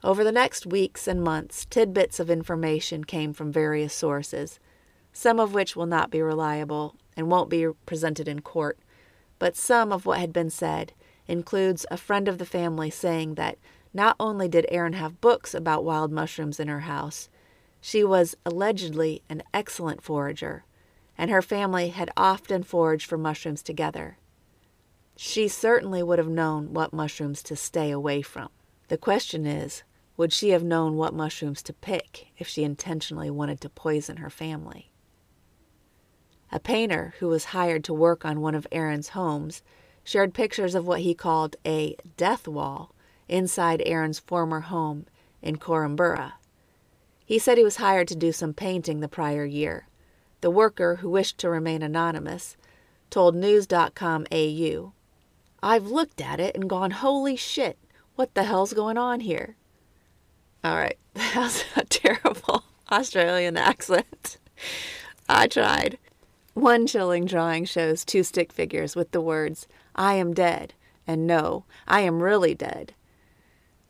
Over 0.04 0.22
the 0.22 0.32
next 0.32 0.66
weeks 0.66 1.08
and 1.08 1.22
months, 1.22 1.64
tidbits 1.64 2.20
of 2.20 2.30
information 2.30 3.04
came 3.04 3.32
from 3.32 3.50
various 3.50 3.94
sources, 3.94 4.60
some 5.12 5.40
of 5.40 5.54
which 5.54 5.74
will 5.74 5.86
not 5.86 6.10
be 6.10 6.22
reliable 6.22 6.94
and 7.16 7.30
won't 7.30 7.50
be 7.50 7.66
presented 7.86 8.28
in 8.28 8.40
court, 8.40 8.78
but 9.38 9.56
some 9.56 9.92
of 9.92 10.06
what 10.06 10.20
had 10.20 10.32
been 10.32 10.50
said 10.50 10.92
includes 11.26 11.86
a 11.90 11.96
friend 11.96 12.28
of 12.28 12.38
the 12.38 12.46
family 12.46 12.90
saying 12.90 13.34
that 13.34 13.58
not 13.92 14.16
only 14.18 14.48
did 14.48 14.66
Erin 14.68 14.94
have 14.94 15.20
books 15.20 15.54
about 15.54 15.84
wild 15.84 16.10
mushrooms 16.10 16.58
in 16.58 16.68
her 16.68 16.80
house, 16.80 17.28
she 17.80 18.02
was 18.02 18.36
allegedly 18.44 19.22
an 19.28 19.42
excellent 19.52 20.02
forager, 20.02 20.64
and 21.16 21.30
her 21.30 21.42
family 21.42 21.88
had 21.88 22.10
often 22.16 22.62
foraged 22.62 23.06
for 23.06 23.18
mushrooms 23.18 23.62
together. 23.62 24.18
She 25.16 25.46
certainly 25.48 26.02
would 26.02 26.18
have 26.18 26.28
known 26.28 26.72
what 26.72 26.92
mushrooms 26.92 27.42
to 27.44 27.56
stay 27.56 27.90
away 27.90 28.22
from. 28.22 28.48
The 28.88 28.98
question 28.98 29.46
is, 29.46 29.84
would 30.16 30.32
she 30.32 30.50
have 30.50 30.64
known 30.64 30.96
what 30.96 31.14
mushrooms 31.14 31.62
to 31.64 31.72
pick 31.72 32.28
if 32.36 32.48
she 32.48 32.64
intentionally 32.64 33.30
wanted 33.30 33.60
to 33.60 33.68
poison 33.68 34.16
her 34.16 34.30
family? 34.30 34.90
A 36.52 36.60
painter 36.60 37.14
who 37.18 37.28
was 37.28 37.46
hired 37.46 37.84
to 37.84 37.94
work 37.94 38.24
on 38.24 38.40
one 38.40 38.54
of 38.54 38.66
Erin's 38.70 39.10
homes 39.10 39.62
shared 40.04 40.34
pictures 40.34 40.74
of 40.74 40.86
what 40.86 41.00
he 41.00 41.14
called 41.14 41.56
a 41.66 41.96
death 42.16 42.46
wall 42.46 42.94
inside 43.28 43.82
Erin's 43.86 44.18
former 44.18 44.60
home 44.60 45.06
in 45.42 45.56
Korumburra. 45.56 46.34
He 47.24 47.38
said 47.38 47.56
he 47.56 47.64
was 47.64 47.76
hired 47.76 48.08
to 48.08 48.16
do 48.16 48.32
some 48.32 48.52
painting 48.52 49.00
the 49.00 49.08
prior 49.08 49.44
year. 49.44 49.88
The 50.42 50.50
worker, 50.50 50.96
who 50.96 51.08
wished 51.08 51.38
to 51.38 51.48
remain 51.48 51.82
anonymous, 51.82 52.56
told 53.08 53.34
News.com 53.34 54.26
AU, 54.30 54.92
I've 55.62 55.86
looked 55.86 56.20
at 56.20 56.40
it 56.40 56.54
and 56.54 56.68
gone, 56.68 56.90
holy 56.90 57.36
shit, 57.36 57.78
what 58.16 58.34
the 58.34 58.44
hell's 58.44 58.74
going 58.74 58.98
on 58.98 59.20
here? 59.20 59.56
All 60.62 60.76
right, 60.76 60.98
that's 61.14 61.64
a 61.76 61.84
terrible 61.88 62.64
Australian 62.92 63.56
accent. 63.56 64.36
I 65.28 65.46
tried. 65.46 65.98
One 66.54 66.86
chilling 66.86 67.24
drawing 67.24 67.64
shows 67.64 68.04
two 68.04 68.22
stick 68.22 68.52
figures 68.52 68.94
with 68.94 69.10
the 69.10 69.20
words, 69.20 69.66
I 69.96 70.14
am 70.14 70.32
dead, 70.32 70.72
and 71.04 71.26
no, 71.26 71.64
I 71.88 72.00
am 72.02 72.22
really 72.22 72.54
dead. 72.54 72.94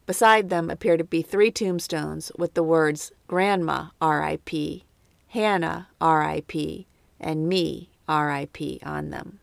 Beside 0.07 0.49
them 0.49 0.71
appear 0.71 0.97
to 0.97 1.05
be 1.05 1.21
three 1.21 1.51
tombstones 1.51 2.33
with 2.39 2.55
the 2.55 2.63
words 2.63 3.13
Grandma, 3.27 3.89
R.I.P., 4.01 4.85
Hannah, 5.29 5.89
R.I.P., 6.01 6.87
and 7.21 7.49
me, 7.49 7.91
R.I.P., 8.09 8.81
on 8.83 9.11
them. 9.11 9.41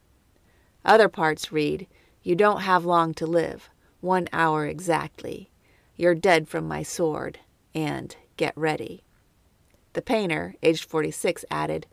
Other 0.84 1.08
parts 1.08 1.52
read, 1.52 1.86
You 2.24 2.36
don't 2.36 2.62
have 2.62 2.86
long 2.86 3.14
to 3.16 3.28
live, 3.28 3.70
one 4.00 4.30
hour 4.34 4.66
exactly. 4.66 5.52
You're 5.96 6.16
dead 6.16 6.48
from 6.48 6.68
my 6.68 6.82
sword, 6.82 7.38
and 7.76 8.16
get 8.38 8.54
ready. 8.56 9.04
The 9.94 10.02
painter, 10.02 10.56
aged 10.64 10.86
46, 10.86 11.46
added, 11.52 11.86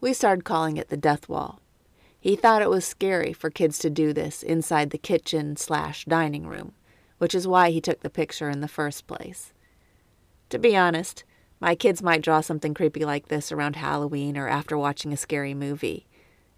We 0.00 0.12
started 0.12 0.44
calling 0.44 0.76
it 0.76 0.88
the 0.88 0.96
death 0.96 1.28
wall. 1.28 1.60
He 2.20 2.36
thought 2.36 2.62
it 2.62 2.70
was 2.70 2.84
scary 2.84 3.32
for 3.32 3.50
kids 3.50 3.78
to 3.78 3.90
do 3.90 4.12
this 4.12 4.42
inside 4.42 4.90
the 4.90 4.98
kitchen 4.98 5.56
slash 5.56 6.04
dining 6.04 6.46
room, 6.46 6.72
which 7.18 7.34
is 7.34 7.48
why 7.48 7.70
he 7.70 7.80
took 7.80 8.00
the 8.00 8.10
picture 8.10 8.48
in 8.48 8.60
the 8.60 8.68
first 8.68 9.06
place. 9.06 9.52
To 10.50 10.58
be 10.58 10.76
honest, 10.76 11.24
my 11.60 11.74
kids 11.74 12.02
might 12.02 12.22
draw 12.22 12.40
something 12.40 12.74
creepy 12.74 13.04
like 13.04 13.28
this 13.28 13.50
around 13.50 13.76
Halloween 13.76 14.36
or 14.36 14.48
after 14.48 14.78
watching 14.78 15.12
a 15.12 15.16
scary 15.16 15.54
movie. 15.54 16.06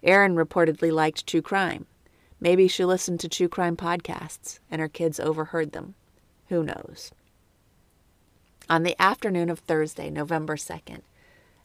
Erin 0.03 0.35
reportedly 0.35 0.91
liked 0.91 1.25
true 1.25 1.41
crime. 1.41 1.87
Maybe 2.39 2.67
she 2.67 2.85
listened 2.85 3.19
to 3.21 3.29
true 3.29 3.47
crime 3.47 3.75
podcasts 3.75 4.59
and 4.69 4.79
her 4.79 4.87
kids 4.87 5.19
overheard 5.19 5.71
them. 5.71 5.95
Who 6.49 6.63
knows? 6.63 7.11
On 8.69 8.83
the 8.83 8.99
afternoon 9.01 9.49
of 9.49 9.59
Thursday, 9.59 10.09
November 10.09 10.55
2nd, 10.55 11.01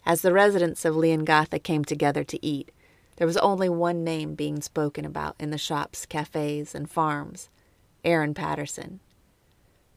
as 0.06 0.22
the 0.22 0.32
residents 0.32 0.84
of 0.84 0.94
Leongatha 0.94 1.62
came 1.62 1.84
together 1.84 2.22
to 2.24 2.46
eat, 2.46 2.70
there 3.16 3.26
was 3.26 3.36
only 3.38 3.68
one 3.68 4.04
name 4.04 4.34
being 4.34 4.62
spoken 4.62 5.04
about 5.04 5.34
in 5.40 5.50
the 5.50 5.58
shops, 5.58 6.06
cafes, 6.06 6.74
and 6.74 6.88
farms 6.88 7.48
Erin 8.04 8.32
Patterson. 8.32 9.00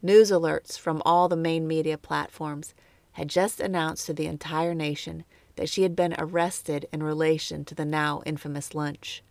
News 0.02 0.32
alerts 0.32 0.80
from 0.80 1.02
all 1.06 1.28
the 1.28 1.36
main 1.36 1.68
media 1.68 1.98
platforms 1.98 2.74
had 3.14 3.28
just 3.28 3.60
announced 3.60 4.08
to 4.08 4.14
the 4.14 4.26
entire 4.26 4.74
nation 4.74 5.26
that 5.58 5.70
she 5.70 5.84
had 5.84 5.96
been 5.96 6.16
arrested 6.18 6.88
in 6.92 7.04
relation 7.04 7.64
to 7.66 7.76
the 7.76 7.86
now 7.86 8.24
infamous 8.26 8.74
lunch. 8.74 9.22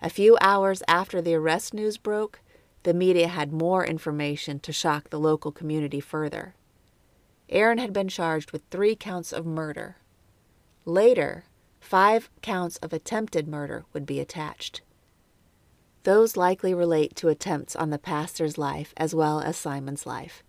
A 0.00 0.10
few 0.10 0.36
hours 0.40 0.82
after 0.86 1.20
the 1.20 1.34
arrest 1.34 1.72
news 1.72 1.96
broke, 1.96 2.40
the 2.82 2.94
media 2.94 3.28
had 3.28 3.52
more 3.52 3.84
information 3.84 4.60
to 4.60 4.72
shock 4.72 5.10
the 5.10 5.18
local 5.18 5.50
community 5.50 6.00
further. 6.00 6.54
Erin 7.52 7.76
had 7.76 7.92
been 7.92 8.08
charged 8.08 8.50
with 8.50 8.62
three 8.70 8.96
counts 8.96 9.30
of 9.30 9.44
murder. 9.44 9.98
Later, 10.86 11.44
five 11.80 12.30
counts 12.40 12.78
of 12.78 12.94
attempted 12.94 13.46
murder 13.46 13.84
would 13.92 14.06
be 14.06 14.20
attached. 14.20 14.80
Those 16.04 16.36
likely 16.36 16.72
relate 16.72 17.14
to 17.16 17.28
attempts 17.28 17.76
on 17.76 17.90
the 17.90 17.98
pastor's 17.98 18.56
life 18.56 18.94
as 18.96 19.14
well 19.14 19.40
as 19.40 19.58
Simon's 19.58 20.06
life. 20.06 20.42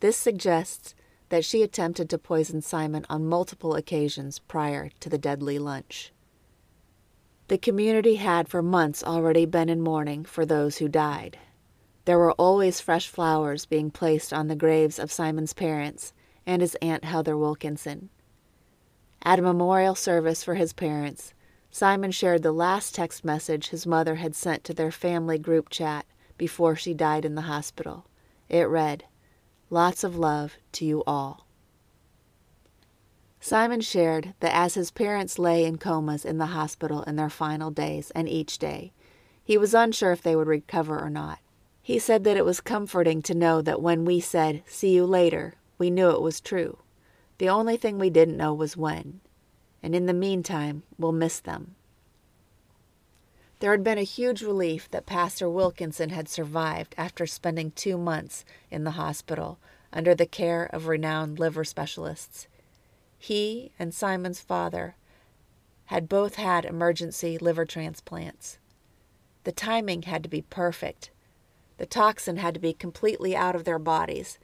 This 0.00 0.16
suggests 0.16 0.96
that 1.28 1.44
she 1.44 1.62
attempted 1.62 2.10
to 2.10 2.18
poison 2.18 2.60
Simon 2.60 3.06
on 3.08 3.24
multiple 3.24 3.76
occasions 3.76 4.40
prior 4.40 4.90
to 4.98 5.08
the 5.08 5.18
deadly 5.18 5.60
lunch. 5.60 6.12
The 7.46 7.56
community 7.56 8.16
had 8.16 8.48
for 8.48 8.62
months 8.62 9.04
already 9.04 9.46
been 9.46 9.68
in 9.68 9.80
mourning 9.80 10.24
for 10.24 10.44
those 10.44 10.78
who 10.78 10.88
died. 10.88 11.38
There 12.04 12.18
were 12.18 12.32
always 12.32 12.80
fresh 12.80 13.06
flowers 13.06 13.64
being 13.64 13.92
placed 13.92 14.32
on 14.32 14.48
the 14.48 14.56
graves 14.56 14.98
of 14.98 15.12
Simon's 15.12 15.52
parents 15.52 16.12
and 16.46 16.62
his 16.62 16.74
Aunt 16.76 17.04
Heather 17.04 17.36
Wilkinson. 17.36 18.08
At 19.22 19.38
a 19.38 19.42
memorial 19.42 19.94
service 19.94 20.42
for 20.42 20.54
his 20.54 20.72
parents, 20.72 21.34
Simon 21.70 22.10
shared 22.10 22.42
the 22.42 22.52
last 22.52 22.94
text 22.94 23.24
message 23.24 23.68
his 23.68 23.86
mother 23.86 24.16
had 24.16 24.34
sent 24.34 24.64
to 24.64 24.74
their 24.74 24.90
family 24.90 25.38
group 25.38 25.70
chat 25.70 26.04
before 26.36 26.76
she 26.76 26.92
died 26.92 27.24
in 27.24 27.34
the 27.34 27.42
hospital. 27.42 28.06
It 28.48 28.64
read, 28.64 29.04
Lots 29.70 30.04
of 30.04 30.18
love 30.18 30.56
to 30.72 30.84
you 30.84 31.02
all. 31.06 31.46
Simon 33.40 33.80
shared 33.80 34.34
that 34.40 34.54
as 34.54 34.74
his 34.74 34.90
parents 34.90 35.38
lay 35.38 35.64
in 35.64 35.78
comas 35.78 36.24
in 36.24 36.38
the 36.38 36.46
hospital 36.46 37.02
in 37.04 37.16
their 37.16 37.30
final 37.30 37.70
days 37.70 38.10
and 38.12 38.28
each 38.28 38.58
day, 38.58 38.92
he 39.42 39.56
was 39.56 39.74
unsure 39.74 40.12
if 40.12 40.22
they 40.22 40.36
would 40.36 40.46
recover 40.46 41.00
or 41.00 41.10
not. 41.10 41.38
He 41.80 41.98
said 41.98 42.22
that 42.24 42.36
it 42.36 42.44
was 42.44 42.60
comforting 42.60 43.22
to 43.22 43.34
know 43.34 43.60
that 43.62 43.82
when 43.82 44.04
we 44.04 44.20
said, 44.20 44.62
See 44.66 44.90
you 44.90 45.04
later, 45.04 45.54
we 45.82 45.90
knew 45.90 46.10
it 46.10 46.22
was 46.22 46.40
true. 46.40 46.78
The 47.38 47.48
only 47.48 47.76
thing 47.76 47.98
we 47.98 48.08
didn't 48.08 48.36
know 48.36 48.54
was 48.54 48.76
when. 48.76 49.18
And 49.82 49.96
in 49.96 50.06
the 50.06 50.14
meantime, 50.14 50.84
we'll 50.96 51.10
miss 51.10 51.40
them. 51.40 51.74
There 53.58 53.72
had 53.72 53.82
been 53.82 53.98
a 53.98 54.04
huge 54.04 54.42
relief 54.42 54.88
that 54.92 55.06
Pastor 55.06 55.50
Wilkinson 55.50 56.10
had 56.10 56.28
survived 56.28 56.94
after 56.96 57.26
spending 57.26 57.72
two 57.72 57.98
months 57.98 58.44
in 58.70 58.84
the 58.84 58.92
hospital 58.92 59.58
under 59.92 60.14
the 60.14 60.24
care 60.24 60.66
of 60.66 60.86
renowned 60.86 61.40
liver 61.40 61.64
specialists. 61.64 62.46
He 63.18 63.72
and 63.76 63.92
Simon's 63.92 64.40
father 64.40 64.94
had 65.86 66.08
both 66.08 66.36
had 66.36 66.64
emergency 66.64 67.38
liver 67.38 67.64
transplants. 67.64 68.60
The 69.42 69.50
timing 69.50 70.02
had 70.02 70.22
to 70.22 70.28
be 70.28 70.42
perfect. 70.42 71.10
The 71.78 71.86
toxin 71.86 72.36
had 72.36 72.54
to 72.54 72.60
be 72.60 72.72
completely 72.72 73.34
out 73.34 73.56
of 73.56 73.64
their 73.64 73.80
bodies, 73.80 74.38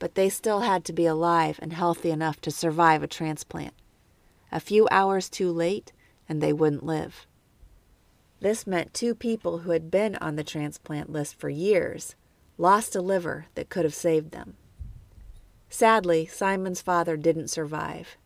but 0.00 0.16
they 0.16 0.28
still 0.28 0.60
had 0.60 0.84
to 0.84 0.92
be 0.92 1.06
alive 1.06 1.60
and 1.62 1.72
healthy 1.72 2.10
enough 2.10 2.40
to 2.40 2.50
survive 2.50 3.04
a 3.04 3.06
transplant. 3.06 3.74
A 4.50 4.58
few 4.58 4.88
hours 4.90 5.28
too 5.28 5.52
late, 5.52 5.92
and 6.28 6.42
they 6.42 6.52
wouldn't 6.52 6.84
live. 6.84 7.26
This 8.40 8.66
meant 8.66 8.94
two 8.94 9.14
people 9.14 9.58
who 9.58 9.70
had 9.70 9.90
been 9.90 10.16
on 10.16 10.34
the 10.34 10.42
transplant 10.42 11.12
list 11.12 11.38
for 11.38 11.50
years 11.50 12.16
lost 12.56 12.96
a 12.96 13.02
liver 13.02 13.46
that 13.54 13.68
could 13.68 13.84
have 13.84 13.94
saved 13.94 14.32
them. 14.32 14.56
Sadly, 15.68 16.26
Simon's 16.26 16.80
father 16.80 17.16
didn't 17.16 17.48
survive. 17.48 18.16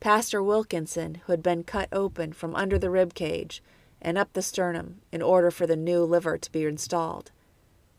Pastor 0.00 0.42
Wilkinson, 0.42 1.16
who 1.26 1.32
had 1.32 1.42
been 1.42 1.62
cut 1.62 1.88
open 1.92 2.32
from 2.32 2.56
under 2.56 2.78
the 2.78 2.90
rib 2.90 3.12
cage 3.12 3.62
and 4.00 4.16
up 4.16 4.32
the 4.32 4.42
sternum 4.42 5.02
in 5.12 5.20
order 5.20 5.50
for 5.50 5.66
the 5.66 5.76
new 5.76 6.02
liver 6.04 6.38
to 6.38 6.50
be 6.50 6.64
installed, 6.64 7.30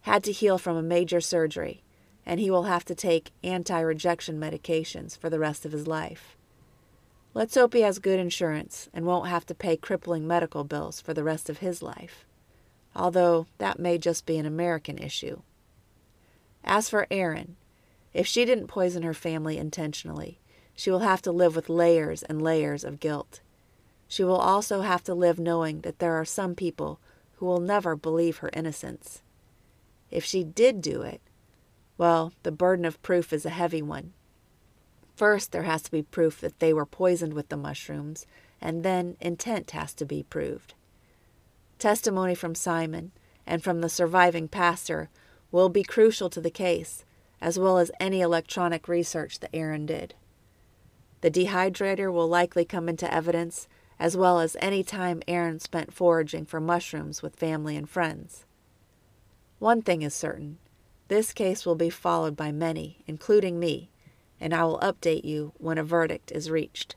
had 0.01 0.23
to 0.23 0.31
heal 0.31 0.57
from 0.57 0.75
a 0.75 0.81
major 0.81 1.21
surgery, 1.21 1.83
and 2.25 2.39
he 2.39 2.51
will 2.51 2.63
have 2.63 2.85
to 2.85 2.95
take 2.95 3.31
anti 3.43 3.79
rejection 3.79 4.39
medications 4.39 5.17
for 5.17 5.29
the 5.29 5.39
rest 5.39 5.65
of 5.65 5.71
his 5.71 5.87
life. 5.87 6.37
Let's 7.33 7.55
hope 7.55 7.73
he 7.73 7.81
has 7.81 7.99
good 7.99 8.19
insurance 8.19 8.89
and 8.93 9.05
won't 9.05 9.29
have 9.29 9.45
to 9.45 9.55
pay 9.55 9.77
crippling 9.77 10.27
medical 10.27 10.63
bills 10.63 10.99
for 10.99 11.13
the 11.13 11.23
rest 11.23 11.49
of 11.49 11.59
his 11.59 11.81
life, 11.81 12.25
although 12.95 13.47
that 13.57 13.79
may 13.79 13.97
just 13.97 14.25
be 14.25 14.37
an 14.37 14.45
American 14.45 14.97
issue. 14.97 15.41
As 16.63 16.89
for 16.89 17.07
Erin, 17.09 17.55
if 18.13 18.27
she 18.27 18.43
didn't 18.43 18.67
poison 18.67 19.03
her 19.03 19.13
family 19.13 19.57
intentionally, 19.57 20.39
she 20.75 20.91
will 20.91 20.99
have 20.99 21.21
to 21.21 21.31
live 21.31 21.55
with 21.55 21.69
layers 21.69 22.23
and 22.23 22.41
layers 22.41 22.83
of 22.83 22.99
guilt. 22.99 23.39
She 24.07 24.23
will 24.23 24.35
also 24.35 24.81
have 24.81 25.03
to 25.05 25.13
live 25.13 25.39
knowing 25.39 25.81
that 25.81 25.99
there 25.99 26.15
are 26.15 26.25
some 26.25 26.53
people 26.53 26.99
who 27.35 27.45
will 27.45 27.61
never 27.61 27.95
believe 27.95 28.37
her 28.37 28.49
innocence. 28.51 29.21
If 30.09 30.25
she 30.25 30.43
did 30.43 30.81
do 30.81 31.01
it, 31.01 31.21
well, 32.01 32.33
the 32.41 32.51
burden 32.51 32.83
of 32.83 32.99
proof 33.03 33.31
is 33.31 33.45
a 33.45 33.51
heavy 33.51 33.83
one. 33.83 34.13
First, 35.15 35.51
there 35.51 35.69
has 35.69 35.83
to 35.83 35.91
be 35.91 36.01
proof 36.01 36.41
that 36.41 36.57
they 36.57 36.73
were 36.73 36.83
poisoned 36.83 37.35
with 37.35 37.49
the 37.49 37.57
mushrooms, 37.57 38.25
and 38.59 38.81
then 38.81 39.17
intent 39.21 39.69
has 39.69 39.93
to 39.93 40.05
be 40.05 40.23
proved. 40.23 40.73
Testimony 41.77 42.33
from 42.33 42.55
Simon 42.55 43.11
and 43.45 43.63
from 43.63 43.81
the 43.81 43.87
surviving 43.87 44.47
pastor 44.47 45.11
will 45.51 45.69
be 45.69 45.83
crucial 45.83 46.27
to 46.31 46.41
the 46.41 46.49
case, 46.49 47.05
as 47.39 47.59
well 47.59 47.77
as 47.77 47.91
any 47.99 48.19
electronic 48.19 48.87
research 48.87 49.39
that 49.39 49.55
Erin 49.55 49.85
did. 49.85 50.15
The 51.21 51.29
dehydrator 51.29 52.11
will 52.11 52.27
likely 52.27 52.65
come 52.65 52.89
into 52.89 53.13
evidence, 53.13 53.67
as 53.99 54.17
well 54.17 54.39
as 54.39 54.57
any 54.59 54.83
time 54.83 55.21
Erin 55.27 55.59
spent 55.59 55.93
foraging 55.93 56.47
for 56.47 56.59
mushrooms 56.59 57.21
with 57.21 57.35
family 57.35 57.77
and 57.77 57.87
friends. 57.87 58.47
One 59.59 59.83
thing 59.83 60.01
is 60.01 60.15
certain 60.15 60.57
this 61.11 61.33
case 61.33 61.65
will 61.65 61.75
be 61.75 61.89
followed 61.89 62.37
by 62.37 62.53
many, 62.53 63.03
including 63.05 63.59
me, 63.59 63.89
and 64.39 64.53
I 64.53 64.63
will 64.63 64.79
update 64.79 65.25
you 65.25 65.51
when 65.57 65.77
a 65.77 65.83
verdict 65.83 66.31
is 66.31 66.49
reached. 66.49 66.95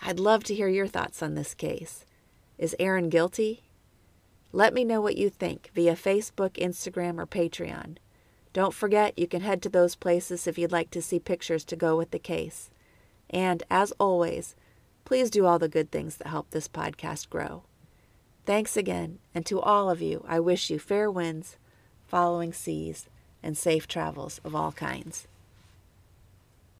I'd 0.00 0.18
love 0.18 0.44
to 0.44 0.54
hear 0.54 0.68
your 0.68 0.86
thoughts 0.86 1.22
on 1.22 1.34
this 1.34 1.52
case. 1.52 2.06
Is 2.56 2.74
Erin 2.80 3.10
guilty? 3.10 3.64
Let 4.50 4.72
me 4.72 4.82
know 4.82 5.02
what 5.02 5.18
you 5.18 5.28
think 5.28 5.70
via 5.74 5.94
Facebook, 5.94 6.52
Instagram, 6.52 7.18
or 7.18 7.26
Patreon. 7.26 7.98
Don't 8.54 8.72
forget 8.72 9.18
you 9.18 9.26
can 9.26 9.42
head 9.42 9.60
to 9.60 9.68
those 9.68 9.94
places 9.94 10.46
if 10.46 10.56
you'd 10.56 10.72
like 10.72 10.90
to 10.92 11.02
see 11.02 11.20
pictures 11.20 11.66
to 11.66 11.76
go 11.76 11.98
with 11.98 12.12
the 12.12 12.18
case. 12.18 12.70
And 13.28 13.62
as 13.68 13.92
always, 14.00 14.56
please 15.04 15.28
do 15.28 15.44
all 15.44 15.58
the 15.58 15.68
good 15.68 15.90
things 15.90 16.16
that 16.16 16.28
help 16.28 16.48
this 16.48 16.66
podcast 16.66 17.28
grow. 17.28 17.64
Thanks 18.46 18.74
again, 18.74 19.18
and 19.34 19.44
to 19.44 19.60
all 19.60 19.90
of 19.90 20.00
you, 20.00 20.24
I 20.26 20.40
wish 20.40 20.70
you 20.70 20.78
fair 20.78 21.10
winds, 21.10 21.58
following 22.06 22.54
seas, 22.54 23.06
and 23.42 23.56
safe 23.56 23.86
travels 23.86 24.40
of 24.44 24.54
all 24.54 24.72
kinds. 24.72 25.26